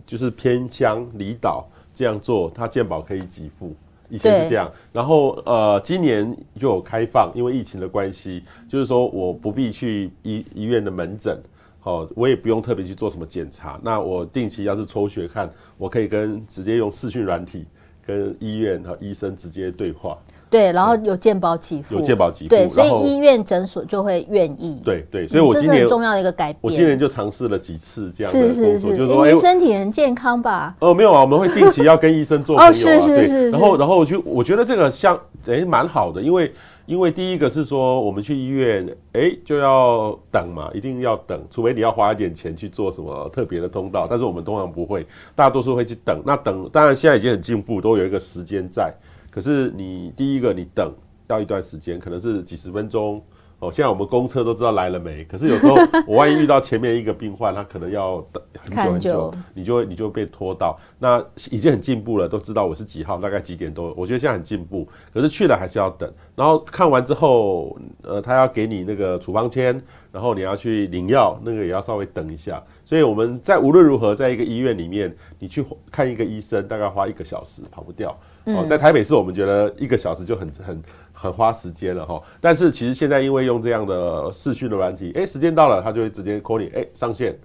[0.05, 1.69] 就是偏乡离岛。
[1.93, 3.75] 这样做，他健保可以给付，
[4.09, 4.71] 以前是这样。
[4.93, 11.41] 然后呃，今年就有开放，因为疫情的关系，就是说我不必去医医院的门诊，
[11.81, 13.79] 好，我也不用特别去做什么检查。
[13.83, 17.65] 那我定期要是抽血看，我可以跟直接用视讯软体
[18.07, 20.19] 跟医院和医生直接对话。
[20.51, 24.83] 对，然后有健保给付，有健保给付，对，所以医院诊所就会愿意。
[24.85, 30.75] 对对，所以我今年、嗯、很重要的一个改变，我今年就尝试了几次这样的工作，是是是，就是说，您身体很健康吧？
[30.81, 36.53] 哦，没有啊，我们会定期要跟医生做朋友啊，哦、是是是是对，然后然后我就我觉得这个像诶蛮好的，因为
[36.87, 46.21] 因为第一个是说我们去医院诶就要等嘛，一定要等，除非你要花一点钱去做什么特别的通道，但是我们通常不会，大多数会去等。
[46.27, 48.93] 那等当然现在已经很进步，都有一个时间在，
[49.31, 50.93] 可是你第一个你等。
[51.29, 53.23] 要一段时间，可能是几十分钟
[53.61, 53.71] 哦。
[53.71, 60.79] 现在我们公车都知道来了没，可是有时候 我万一遇到前面一个病患，他可能要等很久很久，你就会你就会被拖到。
[60.99, 63.95] 那已经很进步了，都知道我是几号，大概几点都。
[63.97, 66.13] 我觉得现在很进步，可是去了还是要等。
[66.35, 72.63] 然后看完之后，呃，他要给你那个处方签，然后你要去领药，那个也要稍微等一下。
[72.85, 78.19] 所以我们在无论如何，在一个医院里面，你去看一个医生，大概花一个小时跑不掉。
[78.45, 80.83] 哦，在台北市，我们觉得一个小时就很很
[81.21, 82.23] 很花时间了哈。
[82.41, 87.37] 但是其实现在因为用这样的视讯的软体，哎，时间到了，他就会直接 call 你，哎，上线，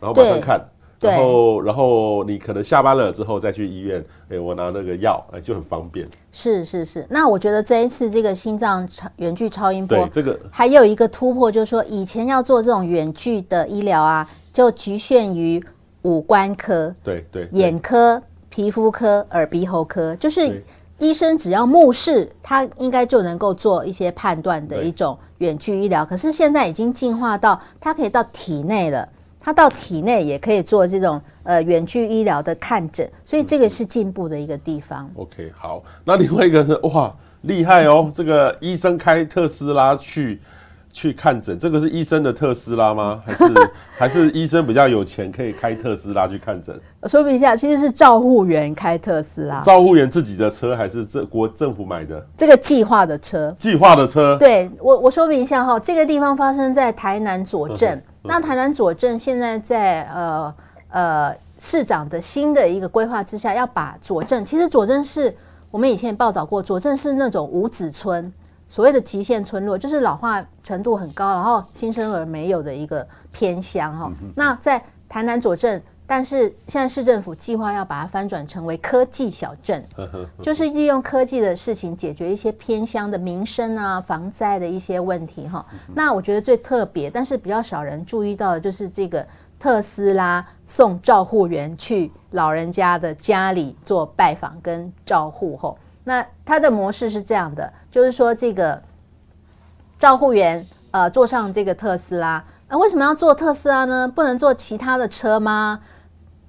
[0.00, 0.60] 然后马上看。
[1.02, 6.06] 然后，然后你可能下班了之后再去医院，哎，我拿那个药，哎，就很方便。
[6.30, 15.64] 是是是，那我觉得这一次这个心脏超远距超音波，对这个还有一个突破，就是说以前要做这种远距的医疗啊，就局限于
[16.02, 20.62] 五官科，对对，眼科、皮肤科、耳鼻喉科，就是
[21.00, 26.06] 医生只要目视，他应该就能够做一些判断的一种远距医疗。
[26.06, 29.08] 可是现在已经进化到，他可以到体内了。
[29.42, 35.10] 他到体内也可以做这种呃远距医疗的看诊，所以这个是进步的一个地方。
[35.16, 36.76] 嗯、OK，好，那另外一个是？
[36.88, 37.10] 哇，
[37.40, 38.12] 厉害哦！
[38.14, 40.38] 这个医生开特斯拉去
[40.92, 43.20] 去看诊，这个是医生的特斯拉吗？
[43.26, 46.78] 还是还是医生比较有钱可以开特斯拉去看诊？
[47.00, 49.60] 我说明一下，其实是照护员开特斯拉。
[49.60, 52.26] 照护员自己的车还是这国政府买的？
[52.36, 53.54] 这个计划的车。
[53.58, 54.36] 计划的车。
[54.36, 58.02] 对我我说明一下哈，这个地方发生在台南左镇。
[58.22, 60.54] 那台南左镇现在在呃
[60.90, 65.34] 呃市长的新的一个规划之下，要把左镇，其实左镇是
[65.70, 68.30] 我们以前也报道过，左镇是那种五子村，
[68.70, 74.10] 所谓的极限村落，就是老化程度很高，然后新生儿没有的一个偏乡哈。
[74.34, 75.82] 那在台南左镇。
[76.12, 79.80] 但是现在市政府计划要把它翻转成为科技小镇，
[80.42, 85.64] 就是利用科技的事情解决一些偏乡的民生啊、防灾的一些问题哈。
[85.94, 89.24] 那我觉得最特别，但是比较少人注意到的就是这个
[89.56, 95.78] 特斯拉送照护员去老人家的家里做拜访跟照护后，
[96.10, 98.82] 那它的模式是这样的，就是说这个
[99.96, 104.08] 照护员呃坐上这个特斯拉，那为什么要坐特斯拉呢？
[104.12, 105.80] 不能坐其他的车吗？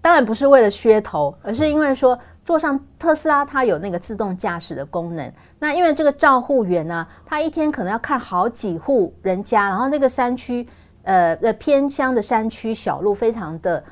[0.02, 5.32] 当然不是为了噱头，而是因为说坐上特斯拉，它有那个自动驾驶的功能。
[5.60, 10.68] 那因为这个照护员呢，他一天可能要看好几户人家，然后那个山区，
[11.04, 13.84] 呃，呃偏乡的山区小路非常的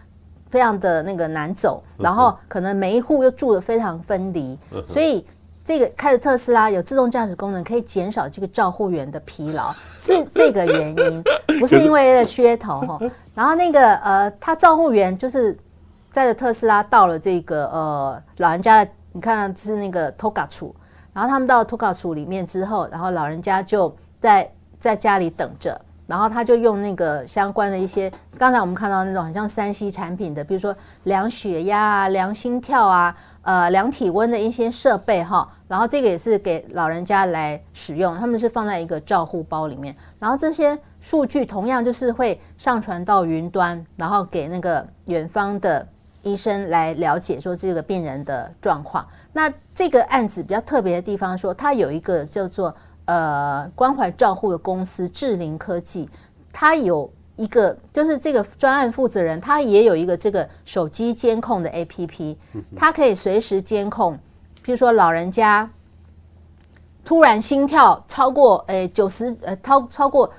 [0.50, 5.24] 非常的那个难走，然后可能每一户又住的非常分离，所以
[5.70, 11.24] 这个开着特斯拉有自动驾驶功能，可以减少这个照护员的疲劳， 是这个原因，
[11.62, 13.00] 不是因为的噱头哈。
[13.36, 15.56] 然后那个呃，他照护员就是。
[16.12, 20.76] 载着特斯拉到了这个呃老人家的，你看是那个托卡处，
[21.14, 33.16] 然后他们到托卡处里面之后，然后老人家就在在家里等着，然后他就用那个相关的一些，刚才我们看到那种很像三 C 产品的，比如说量血压啊、量心跳啊、
[33.50, 45.88] 呃量体温的一些设备哈，然后这个也是给老人家来使用，他们是放在一个照护包里面，然后这些数据同样就是会上传到云端，然后给那个远方的。
[46.22, 49.08] 医生来了解说这个病人的状况。
[49.32, 56.10] 那这个案子比较特别的地方说，它有一个叫做呃关怀照护的公司智灵科技，
[56.52, 62.36] 它有一个就是这个专案负责人，他也有一个这个手机监控的 APP，
[62.76, 64.14] 他可以随时监控，
[64.64, 65.70] 譬如说老人家
[67.06, 70.30] 突然心跳超过诶九十呃超超过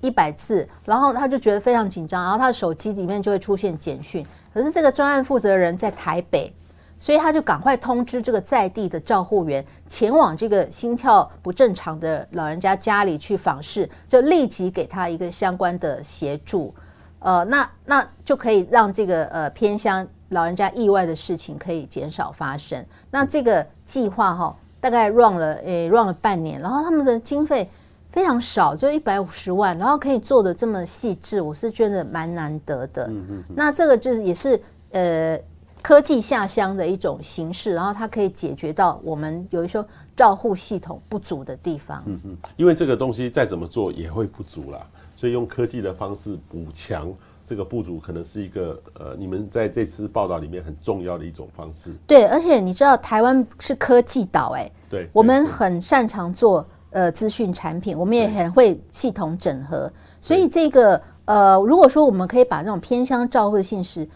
[0.00, 4.26] 一百次，然后他就觉得非常紧张，然后他的手机里面就会出现简讯。
[4.54, 6.50] 可是这个专案负责人在台北，
[6.98, 16.74] 所以他就赶快通知这个在地的照护员前往这个心跳不正常的老人家家里去访视，就立即给他一个相关的协助。
[17.18, 22.84] 呃，那那就可以让这个呃偏乡老人家意外的事情可以减少发生。
[23.10, 27.68] 那这个计划哈，大概 run 了诶 run 了半年，然后他们的经费
[28.10, 33.06] 非常少，就一百五十万，然后可以做的这么细致，我是觉得蛮难得的。
[33.08, 33.44] 嗯嗯。
[33.54, 34.60] 那这个就是也是
[34.92, 35.38] 呃
[35.86, 39.80] 科技下乡的一种形式，然后它可以解决到我们有一些
[40.16, 42.02] 照护系统不足的地方。
[42.06, 42.36] 嗯嗯。
[42.56, 51.92] 因为这个东西再怎么做也会不足啦，所以用科技的方式补强这个不足，可能是一个呃你们在这次报道里面很重要的一种方式。
[52.04, 56.66] 对，而且你知道台湾是科技岛哎，对，我们很擅长做。
[56.90, 64.08] 呃，资讯产品，我们也很会系统整合，所以这个呃，如果说我们可以把这种偏乡照护的信息，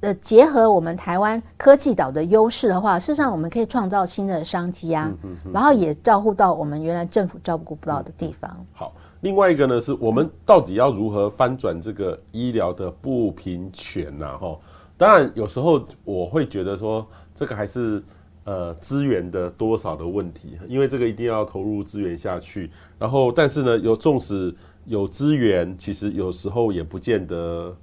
[0.00, 5.12] 呃，结合我们台湾科技岛的优势的话，事实上我们可以创造新的商机啊，
[5.52, 8.66] 然后也照顾到我们原来政府照顾不到的地方。
[8.72, 14.38] 好，另外一个呢，是我们到底要如何翻转这个医疗的不平权呢？
[14.38, 14.58] 哈，
[14.96, 18.02] 当然有时候我会觉得说，这个还是。
[18.44, 22.70] 呃，资源的多少的问题，因为这个一定要投入资源下去。
[22.98, 24.54] 然后，但是呢，有纵使
[24.86, 27.76] 有资源，其实有时候也不见得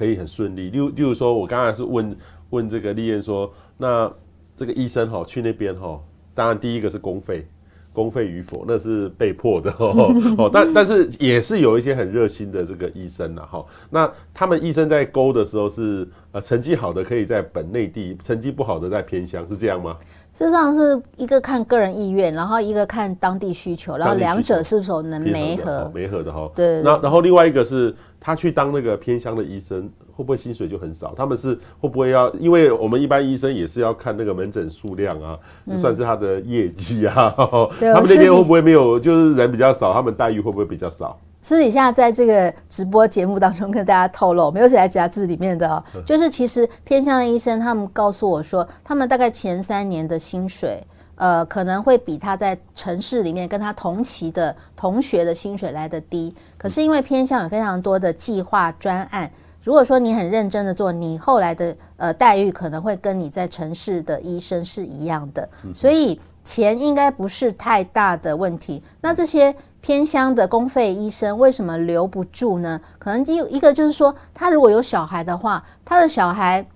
[0.00, 0.70] 可以很顺利。
[0.70, 2.16] 例如，例如说，我刚才是问
[2.48, 4.10] 问这个丽燕说，那
[4.56, 6.00] 这个医生哈去那边哈，
[6.32, 7.46] 当然第一个是公费。
[7.92, 19.96] 公费与否，那是被迫的哦， 哦，但但是也是有一些很热心的这个医生呐，哈，那他们医生在勾的时候是呃成绩好的可以在本内地，成绩不好的在偏乡，是这样吗？
[20.32, 25.90] 事实上是一个看个人意愿，然后一个看当地需求，然后两者是不是能媒合？
[25.92, 26.80] 媒合的哈，对。
[26.82, 29.90] 那然后另外一个是他去当那个偏乡的医生。
[30.12, 31.14] 会不会薪水就很少？
[31.16, 32.30] 他们是会不会要？
[32.34, 37.32] 因为我们一般医生也是要看那个门诊数量啊，嗯、算是他的业绩啊。
[37.78, 39.00] 对 他们那边会不会没有？
[39.00, 41.18] 就是人比较少，他们待遇会不会比较少？
[41.40, 56.34] 私底下在这个直播节目当中跟大家透露，没有写在杂志里面的、哦，就是其实偏乡的医生他们告诉我说，他们大概前三年的薪水，呃，可能会比他在城市里面跟他同期的同学的薪水来得低。
[56.60, 59.30] 可是因为偏乡有非常多的计划专案。
[59.62, 68.82] 如果说你很认真的做，你后来的呃待遇可能会跟你在城市的医生是一样的，所以钱应该不是太大的问题。
[69.00, 72.78] 那这些偏乡的公费医生为什么留不住呢？
[72.98, 76.66] 可能一一个就是说，他如果有小孩的话，他的小孩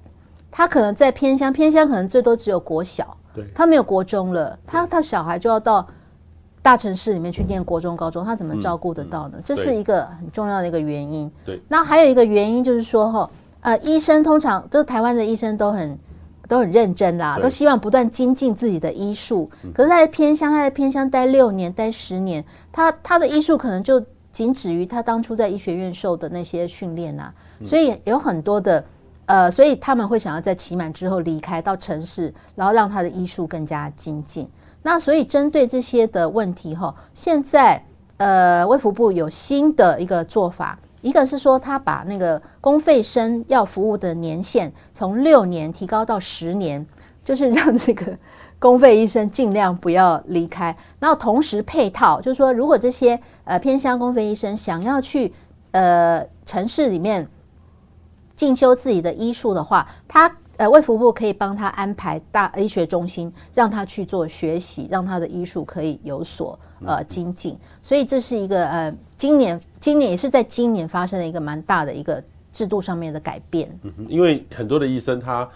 [0.50, 3.14] 他可能在偏乡，偏乡可能最多只有国小，
[3.54, 5.86] 他没有国中了，他他小孩就要到。
[6.64, 9.36] 大城市里面去念国中、高中，他怎么照顾得到呢？
[9.44, 11.30] 这是一个很重要的一个原因。
[11.44, 15.98] 对，那还有一个原因就是说，哈，呃，医生通常都台湾的医生都很
[16.48, 19.50] 都很认真啦，都希望不断精进自己的医术。
[19.74, 22.42] 可是他在偏乡，他在偏乡待六年、待十年，
[22.72, 24.02] 他他的医术可能就
[24.32, 27.30] 仅止于他当初在医学院受的那些训练呐。
[27.62, 28.82] 所以有很多的
[29.26, 34.48] 呃，所以他们会想要在期满之后离开到城市，然后让他的医术更加精进。
[34.86, 37.82] 那所以针对这些的问题哈，现在
[38.18, 46.86] 呃卫福部有新的一个做法，一个是说他把那个公费生要服务的年限从六年提高到十年，
[47.24, 48.14] 就是让这个
[48.58, 50.76] 公费医生尽量不要离开。
[50.98, 55.32] 然后同时配套，就是说如果这些呃偏乡公费医生想要去
[55.70, 57.26] 呃城市里面
[58.36, 60.30] 进修自己的医术的话，他。
[60.56, 67.58] 呃，卫福部可以帮他安排大医学中心，让他去做学习，让他的医术可以有所呃精进。
[67.82, 73.68] 所以这是一个呃，今年今年也是在今年发生了一个蛮大的一个制度上面的改变。
[73.82, 75.48] 嗯哼，因为很多的医生他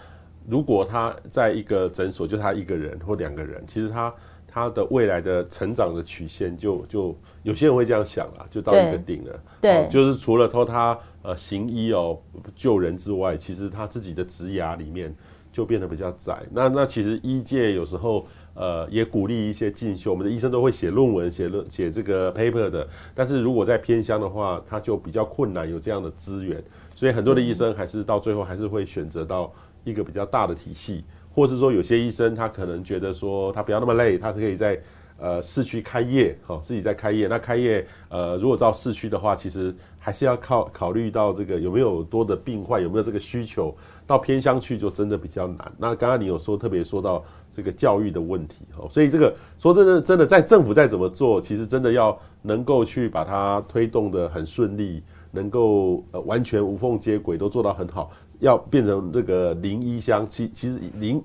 [0.47, 4.13] 如果他在一个诊所就他一个人或两个人，其实他
[4.47, 9.39] 他的未来的成长的曲线就就有些人会这样想啊，就到一个顶了。
[9.61, 10.97] 对，哦，就是除了说他。
[11.21, 12.17] 呃，行医哦，
[12.55, 15.13] 救人之外，其实他自己的职涯里面
[15.51, 16.41] 就变得比较窄。
[16.51, 22.87] 那那其实医界有时候呃也鼓励一些进修，我们的医生都会写论文、写论写这个 paper 的。
[23.13, 26.63] 但是如果在偏乡的话，他就比较困难有这样的资源，
[26.95, 29.51] 所以很多的医生还是到最后还是会选择到
[29.83, 31.03] 一个比较大的体系，
[31.33, 34.79] 或是说有些医生他可能觉得说他不要那么累，他是可以在。
[35.19, 37.27] 呃，市区开业，好，自己在开业。
[37.27, 43.75] 那开业，呃，如果到市区的话，其实还是要靠考虑到这个有没有多的病患，有没有这个需求。
[44.07, 45.71] 到偏乡去就真的比较难。
[45.77, 58.09] 那刚刚你有说特别说到这个教育的问题，哦，所以这个说真的，真的在政府再怎么做，其实真的要能够去把它推动得很顺利，能够呃完全无缝接轨，都做到很好。
[58.39, 61.21] 要变成这个零一乡，其其实零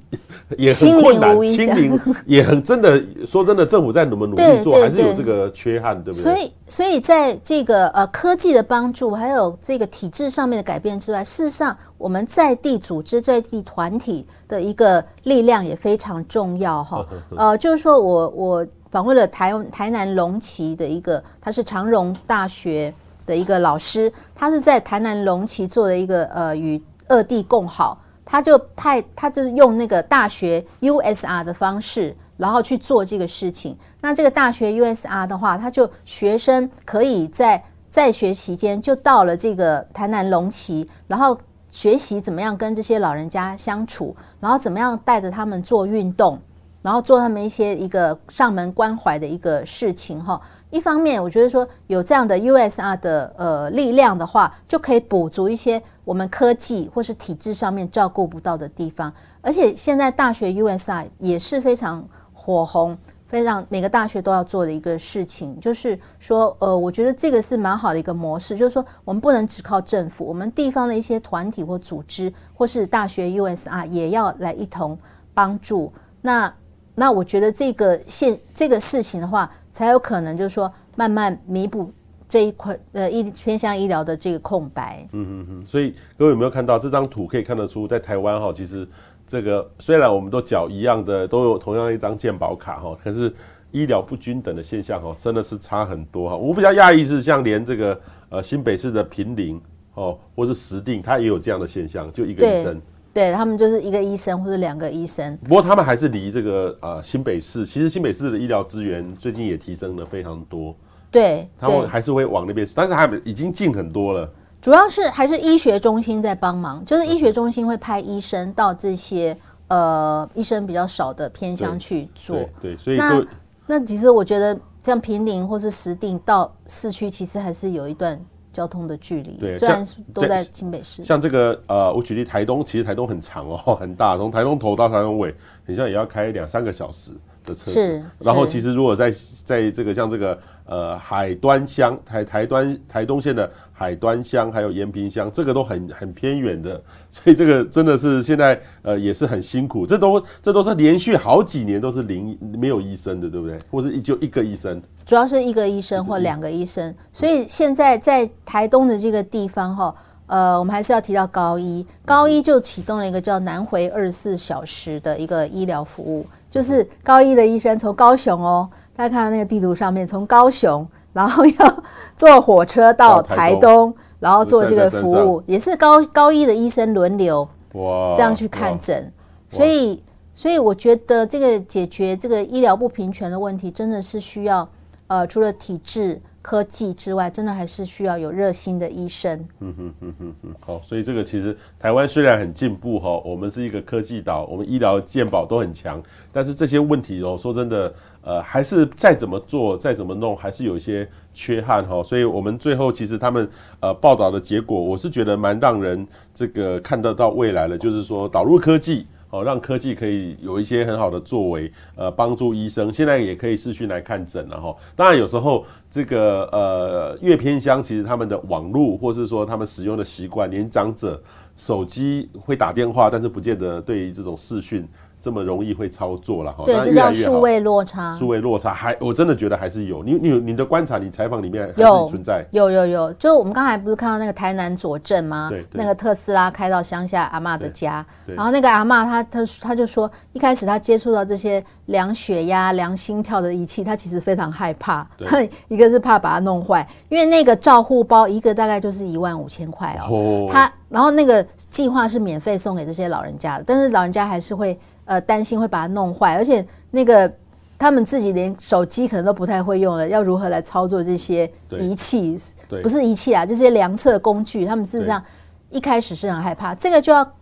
[0.59, 3.01] 也很困难，清零也很真的。
[3.25, 6.23] 说真的，政府在努不努力做，还是有这个缺憾，对不对？
[6.23, 17.07] 所以，所以在这个呃科技的帮助，还有这个体制上面的改变之外，事实上我们在地组织、在地团体的一个力量也非常重要哈。
[17.37, 22.93] 呃，就是说我我访问了台台南龙旗的一个，他是长荣大学
[23.25, 26.83] 的一个老师，他是在台南龙旗做了一个呃与。
[27.09, 33.77] 二地共好，他就派，他就是用那个大学 USR 的方式，然后去做这个事情。
[34.01, 41.39] 那这个大学 USR 的话，他就学生可以在在学期间就到了这个台南龙崎，然后
[41.71, 46.39] 学习怎么样跟这些老人家相处，然后怎么样带着他们做运动，
[46.83, 50.41] 然后做他们一些一个上门关怀的一个事情哈。
[50.71, 59.13] 一方面，我觉得说有这样的 USR 的呃力量的话，就可以补足一些我们科技或是体制上面照顾不到的地方。
[59.41, 62.97] 而且现在大学 USR 也是非常火红，
[63.27, 74.99] 非常每个大学都要做的一个事情，就是说呃，我觉得这个是蛮好的一个模式，就是说我们不能只靠政府，我们地方的一些团体或组织或是大学 USR 也要来一同
[75.33, 75.93] 帮助。
[76.23, 76.55] 那
[76.95, 79.51] 那我觉得这个现这个事情的话。
[79.75, 81.91] 才有可能，就是说慢慢弥补
[82.35, 85.09] 这一块呃医偏向医疗的这个空白。
[85.13, 85.65] 嗯嗯嗯。
[85.65, 87.29] 所以各位有没有看到这张图？
[87.29, 88.85] 可以看得出，在台湾哈，其实
[89.25, 93.33] 这个虽然我们都缴一样的，都有同样一张健保卡哈，可是
[93.71, 96.37] 医疗不均等的现象哈，真的是差很多哈。
[96.37, 99.61] 我比较讶异是，像连这个呃新北市的平林
[99.95, 102.83] 哦，或是石碇，它也有这样的现象，就一个医生。
[103.13, 110.75] 对，他们就是一个医生或者两个医生，不过他们还是离这个呃新北市，其实新北市的医疗资源最近也提升了非常多。
[111.15, 114.29] 对，他们还是会往那边，但是他们已经近很多了。
[114.61, 119.37] 主要是还是医学中心在帮忙，就是医学中心会派医生到这些
[119.69, 122.37] 呃医生比较少的偏乡去做。
[122.37, 123.27] 对，对，对，所以那
[123.67, 128.21] 那其实我觉得像平林或是石碇到市区，其实还是有一段。
[128.55, 131.03] 交通的距离，对，虽然都在新北市。
[131.03, 135.35] 像这个呃，我举例台东，其实台东很长哦，很大，从台东头到台东尾，
[135.67, 137.11] 好像也要开两三个小时
[137.45, 137.71] 的车
[138.19, 139.13] 然后其实如果在
[139.45, 140.39] 在这个像这个。
[140.67, 146.83] 呃，海端乡台台端台东县的海端乡，还有延平乡，这个都很很偏远的，
[147.13, 149.87] 所以这个真的是现在呃也是很辛苦。
[149.87, 153.59] 这都这都是连续好几年都是零没有医生的，对不对？
[153.71, 156.95] 或者就一个医生，主要是一个医生或两个医生。
[157.13, 159.95] 所以现在在台东的这个地方哈，
[160.27, 168.69] 呃，我们还是要提到高一，高一就启动了一个叫南回二十四小时的一个医疗服务，就是高一的医生从高雄哦。
[168.97, 171.85] 大家看到那个地图上面，从高雄，然后要
[172.17, 179.13] 坐火车到台东，然后做这个服务，也是高高一的医生轮流哇这样去看诊，
[179.51, 180.03] 所以
[180.35, 184.67] 所以我觉得这个解决这个医疗不平权的问题，真的是需要
[185.09, 186.19] 呃除了体制。
[186.45, 189.33] 科技之外，真的还是需要有热心的医生。
[189.61, 202.03] 嗯哼哼哼哼，好，所以这个其实台湾虽然很进步哈，我们是一个科技岛，我们医疗健保都很强，但是这些问题哦，说真的，呃，还是再怎么做，再怎么弄，还是有一些缺憾哈。
[202.03, 203.49] 所以我们最后其实他们
[203.81, 209.07] 呃报道的结果，我是觉得蛮让人这个看得到未来的，就是说导入科技。
[209.35, 212.93] 哦，让科技可以有一些很好的作为，呃，帮助医生。
[212.93, 214.73] 现在也可以视讯来看诊了哈。
[214.95, 221.21] 当然，有时候这个呃，越偏乡其实他们的网络，或是说他们使用的习惯，年长者
[221.57, 224.87] 手机会打电话，但是不见得对于这种视讯。
[225.25, 226.65] 这么容易会操作了哈？
[226.67, 228.15] 对，这叫数位落差。
[228.15, 230.05] 数位落差还，我真的觉得还是有。
[230.05, 232.45] 你你你的观察，你采访里面有存在。
[232.51, 235.49] 有有有，就我们刚才不是看到那个台南左镇吗？
[235.51, 245.09] 对，那个特斯拉开到乡下阿妈的家，然后那个阿妈她她她就说，一开始她接触到这些量血压、量心跳的仪器，她其实非常害怕。
[245.17, 250.47] 对， 一个是怕把它弄坏，因为那个照护包一个大概就是一万五千块哦。
[250.53, 254.79] 她然后那个计划是免费送给这些老人家的，但是老人家还是会。
[255.05, 257.31] 呃，担心会把它弄坏，而且那个
[257.79, 262.39] 他们自己连手机可能都不太会用了，要如何来操作这些仪器？
[262.83, 265.23] 不是仪器啊，这些量测工具，他们事实上
[265.71, 266.75] 一开始是很害怕。
[266.75, 267.33] 这个就要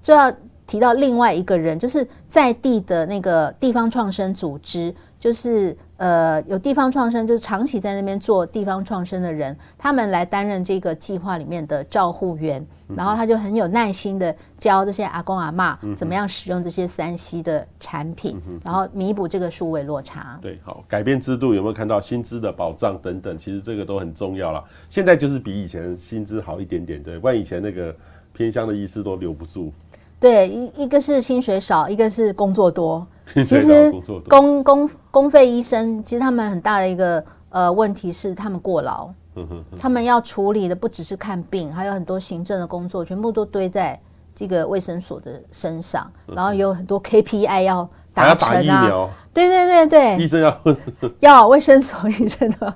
[0.00, 0.32] 就要
[0.66, 12.66] 提到另外一个人，就是在地的那个地方创生组织，就是呃有地方创生，就是长期在那边做地方创生的人，他们来担任这个计划里面的照护员。
[12.96, 20.36] 然后他就很有耐心的教这些阿公阿嬷怎么样使用这些三 C 的产品，然后弥补这个数位落差。
[20.42, 23.38] 对，好，改变制度有没有看到薪资的保障等等？
[23.38, 24.64] 其实这个都很重要了。
[24.88, 27.94] 现在就是比以前薪资好一点点，对，不然以前那个
[28.32, 29.72] 偏乡的医师都留不住。
[30.20, 33.04] 对，一一个是薪水少，一个是工作多。
[33.34, 33.92] 其实
[34.28, 39.08] 公公公费医生其实他们很大的一个呃问题是他们过劳。
[39.78, 43.98] 他们要处理的不只是看病，还有很多行政的工作，全部都堆在
[44.34, 48.58] 这个卫生所的身上，然后有很多 KPI 要达成啊。
[48.58, 49.10] 要打疫苗。
[49.32, 50.60] 对对对对，医生要
[51.20, 52.74] 要卫生所医生的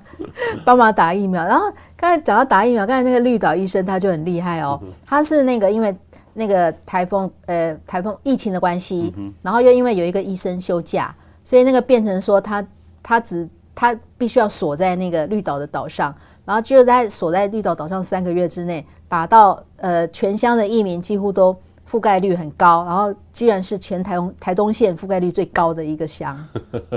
[0.63, 1.43] 帮忙打疫苗。
[1.43, 1.65] 然后
[1.97, 5.95] 刚才讲到打疫苗，刚才那个绿岛医生他就很厉害哦，他是那个因为
[6.35, 9.11] 那个台风呃台风疫情的关系，
[9.41, 12.67] 然后又因为有一个医生休假，所以那个变成说他
[13.01, 16.13] 他只他必须要锁在那个绿岛的岛上。
[16.45, 21.57] 然后就在锁在绿岛岛上三个月之内，打到呃全乡的疫民几乎都
[21.89, 26.37] 覆盖率很高，然后既然是全台台东县覆盖率最高的一个乡，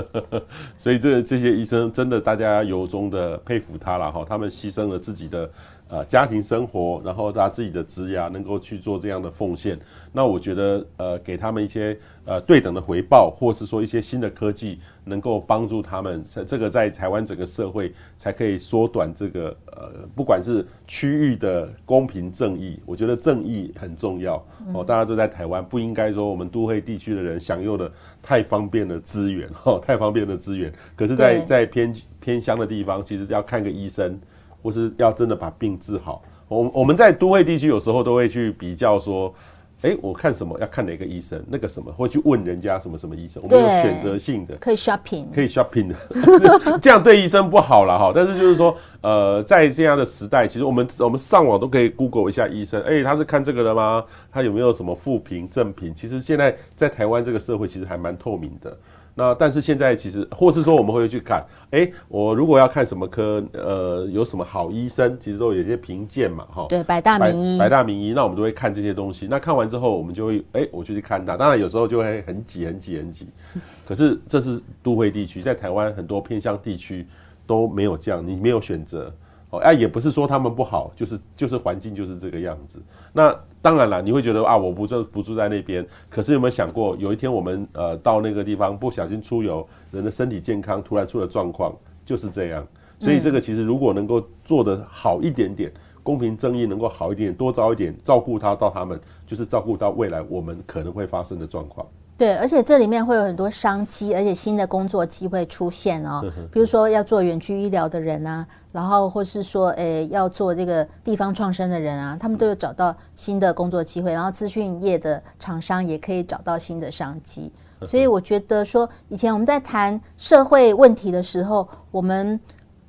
[0.77, 5.49] 所以这这些医生真的大家由衷的佩服他了哈，他们牺牲了自己的。
[5.89, 9.75] 呃，家庭生活，然后他自己的职涯能够去做这样的奉献，
[10.13, 24.35] 那我觉得呃，给他们一些呃对等的回报，或是说一些新的科技，能够帮助他们，这个在台湾整个社会才可以缩短这个呃，不管是区域的公平正义，我觉得正义很重要
[24.71, 24.83] 哦。
[24.83, 34.19] 大家都在台湾，不应该说我们都会地区的人享用的太方便的资源，哦，太方便的资源，可是在，在在偏偏乡的地方，其实要看个医生。
[34.61, 36.21] 或是要真的把病治好。
[36.47, 39.33] 我我们在都会地区有时候都会去比较说。
[39.81, 41.41] 哎，我看什么要看哪个医生？
[41.47, 43.41] 那个什么会去问人家什么什么医生？
[43.41, 45.95] 我们有选择性的，可以 shopping，可以 shopping 的，
[46.83, 48.11] 这样对医生不好了哈。
[48.13, 52.81] 但是就是说，呃，在这样的时代，其实我们我们上网都可以 Google 一下医生。
[52.81, 54.03] 哎，他是看这个的吗？
[54.29, 55.95] 他有没有什么负评正评？
[55.95, 58.77] 其实现在在台湾这个社会，其实还蛮透明的。
[59.19, 66.65] 那但是现在其实，或是说我们会去看，哎、欸，我如果要看什么科，呃，有什么好医生，其实都有些评鉴嘛，哈。
[66.69, 69.27] 对，百大名医，百大名医，那我们都会看这些东西。
[69.29, 71.35] 那看完之后，我们就会，哎、欸，我就去看他。
[71.35, 73.27] 当然有时候就会很挤，很挤，很挤。
[73.85, 77.05] 可是这是都会地区，在台湾很多偏乡地区
[77.45, 79.13] 都没有这样，你没有选择。
[79.49, 82.81] 哦，哎，也不是说他们不好，就是就是环境就是这个样子。
[83.11, 85.85] 那当然了，你会觉得啊，我不住不住在那边。
[86.09, 92.65] 可是有没有想过，有一天我们呃到那个地方不小心出游，人的身体健康突然出了状况，就是这样。
[92.99, 95.71] 所以这个其实如果能够做得好一点点，
[96.03, 101.85] 公平正义能够好一点点，多招一点，照顾他到他们，就是照顾到未来我们可能会发生的状况。
[102.19, 106.21] 对，而且这里面会有很多商机，而且新的工作机会出现哦。
[106.51, 114.11] 比如说要做远距医疗的人啊，然后或是说，诶，要做这个地方创生的人啊，他们都有找到新的工作机会。
[114.11, 117.49] 然后资讯业的厂商也可以找到新的商机。
[117.85, 122.37] 所以我觉得说，以前我们在谈社会问题的时候，我们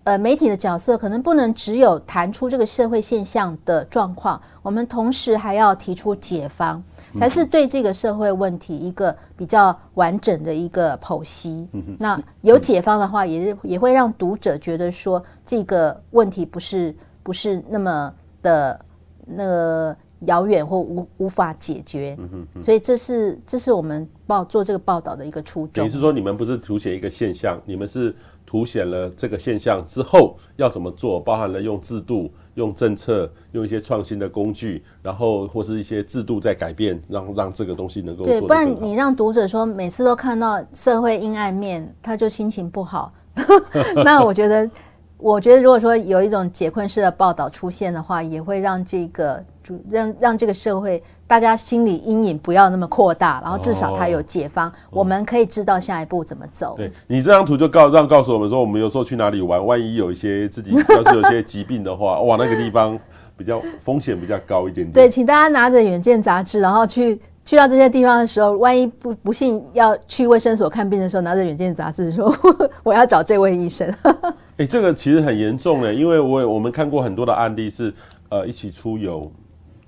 [0.03, 6.83] 呃媒体的角色可能不能只有谈出这个社会现象的状况，我们同时还要提出解方。
[7.17, 11.69] 才是对这个社会问题一个比较完整的一个剖析。
[11.99, 18.81] 那有解方的话，也是也会让读者觉得说这个问题不是不是那么的
[19.27, 22.17] 那个遥远或无无法解决。
[22.61, 25.85] 所以这是这是我们报做这个报道的一个初衷。
[25.85, 28.15] 你是说你们不是凸显一个现象，你们是
[28.47, 32.31] 凸显了这个现象之后要怎么做，包含了用制度。
[32.55, 43.15] 用政策，用一些创新的工具，然后或是一些制度在改变，让让这个东西能够对，不然你让读者说每次都看到社会阴暗面，他就心情不好。
[44.05, 44.71] 那我觉得，
[45.17, 49.43] 我觉得如果说有一种解困式的报道出现的话，也会让这个。
[49.91, 56.75] 让让这个社会大家心理阴影不要那么扩大，然后至少它有解方，哦、我们可以知道下一步怎么走。
[56.77, 62.99] 对，你这张图就告让告诉我们说，我们有时候去哪里玩，万一有一些自己要是有些疾病的话，哇，那个地方
[63.37, 64.93] 比较风险比较高一点点。
[64.93, 72.35] 对，请大家拿着《远见》杂志，然后去去到这些地方的时候，万一不不幸要去卫生所看病的时候，拿着《远见》杂志说
[72.83, 73.89] 我要找这位医生。
[74.03, 77.93] 哎、欸，这个其实很严重哎，因为我我们看过很多的案例是
[78.29, 79.31] 呃一起出游。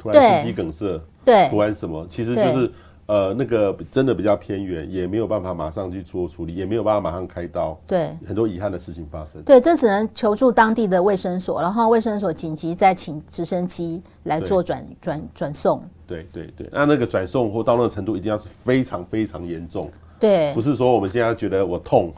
[0.03, 2.72] 突然心肌梗塞，对，突然什么，其实就是
[3.07, 9.40] 呃那个真的比较偏远，也没有办法马上去做处理，也没有办法马上开刀，对，很多遗憾的事情发生。
[9.42, 15.80] 对，这只能求助当地的卫生所，然后卫生所紧急再请直升机来做转转转送。
[16.05, 19.88] 对对对，那那个转送或到那个程度，一定要是非常非常严重。
[20.18, 22.12] 对，不是说我们现在觉得我痛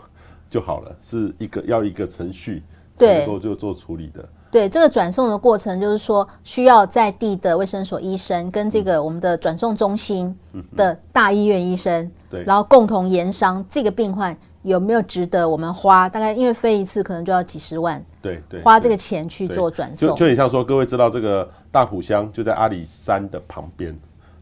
[0.49, 2.63] 就好了，是一个要一个程序
[2.95, 4.27] 才能够就做处理的。
[4.55, 10.33] 对，这个转送的过程，就是说需要在地的卫生所医生跟这个我们的转送中心
[10.77, 23.93] 的大医院医生，对，然后共同研商这个病患有没有值得我们花，大概因为飞一次可能就要几十万，对对，花这个钱去做转送，就就很像说，各位知道这个大埔乡就在阿里山的旁边。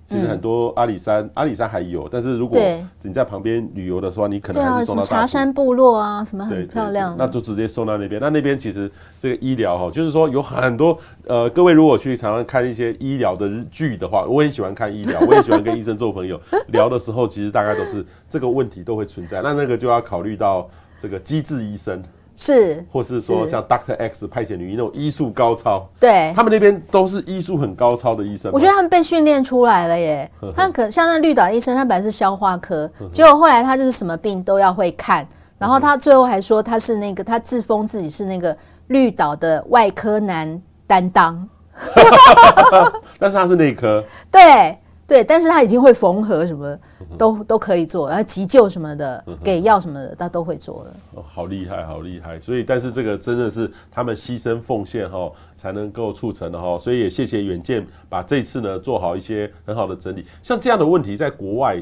[0.04, 2.60] 其实很多阿里山，阿里山还有，但是如果
[3.02, 8.20] 你在旁边旅游的时候，你可能还是送到茶山部落啊，什么很漂亮，那就直接送到那边。
[8.20, 16.38] 那那边其实这个医疗哈，就是说有很多呃，各位如果去常常看一些医疗的剧的话，我也喜欢看医疗， 我也喜欢跟医生做朋友
[16.68, 19.40] 聊的时候，其实大概都是这个问题都会存在。
[19.40, 22.02] 那那个就要考虑到这个机智医生。
[22.42, 28.50] 是，或是说像 Doctor X 派遣女医那种医术高超，对，他们那边都是医术很高超的医生。
[28.52, 30.28] 我觉得他们被训练出来了耶。
[30.52, 35.24] 他可像那绿岛医生，他本来是消化科，结果后来他就是什么病都要会看，
[35.56, 38.56] 然后他最后还说他是那个他自封自己是那个
[38.88, 41.48] 绿岛的外科男担当，
[43.20, 44.76] 但是他是内科，对。
[45.12, 46.74] 对，但是他已经会缝合什么
[47.18, 50.94] 都都可以做，然后急救什么的，给药什么的，他都会做了。
[51.16, 52.40] 哦，好厉害，好厉害！
[52.40, 56.78] 所以，但是这个真的是他们牺牲奉献哈，才能够促成的哈。
[56.78, 60.24] 所以也谢谢远见把这次呢做好一些很好的整理。
[60.42, 61.76] 像这样的问题，在国外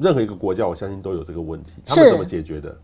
[0.00, 1.72] 任何一个国家，我相信都有这个问题。
[1.84, 2.74] 他们怎么解决的？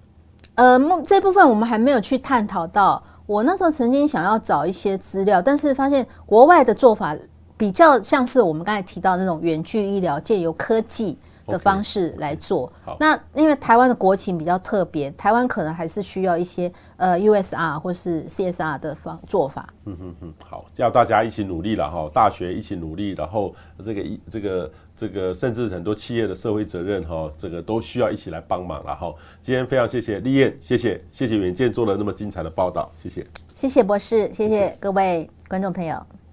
[0.56, 3.02] 呃，这部分我们还没有去探讨到。
[3.24, 7.16] 我那时候曾经想要找一些资料，但是发现国外的做法。
[7.56, 12.72] 比较像是我们刚才提到那种远距医疗，借由科技，的方式来做。
[12.98, 19.68] 那因为台湾的国情比较特别，台湾可能还是需要一些呃 USR 或是 CSR 的方做法。
[19.84, 29.12] 嗯哼哼，好，叫大家一起努力了哈，大学一起努力，然后这个一这个这个甚至很多企业的社会责任哈，这个都需要一起来帮忙了哈。
[29.42, 36.23] 今天非常谢谢立燕，谢谢谢谢远见做了那么精彩的报道，谢谢，谢谢博士，谢谢各位观众朋友。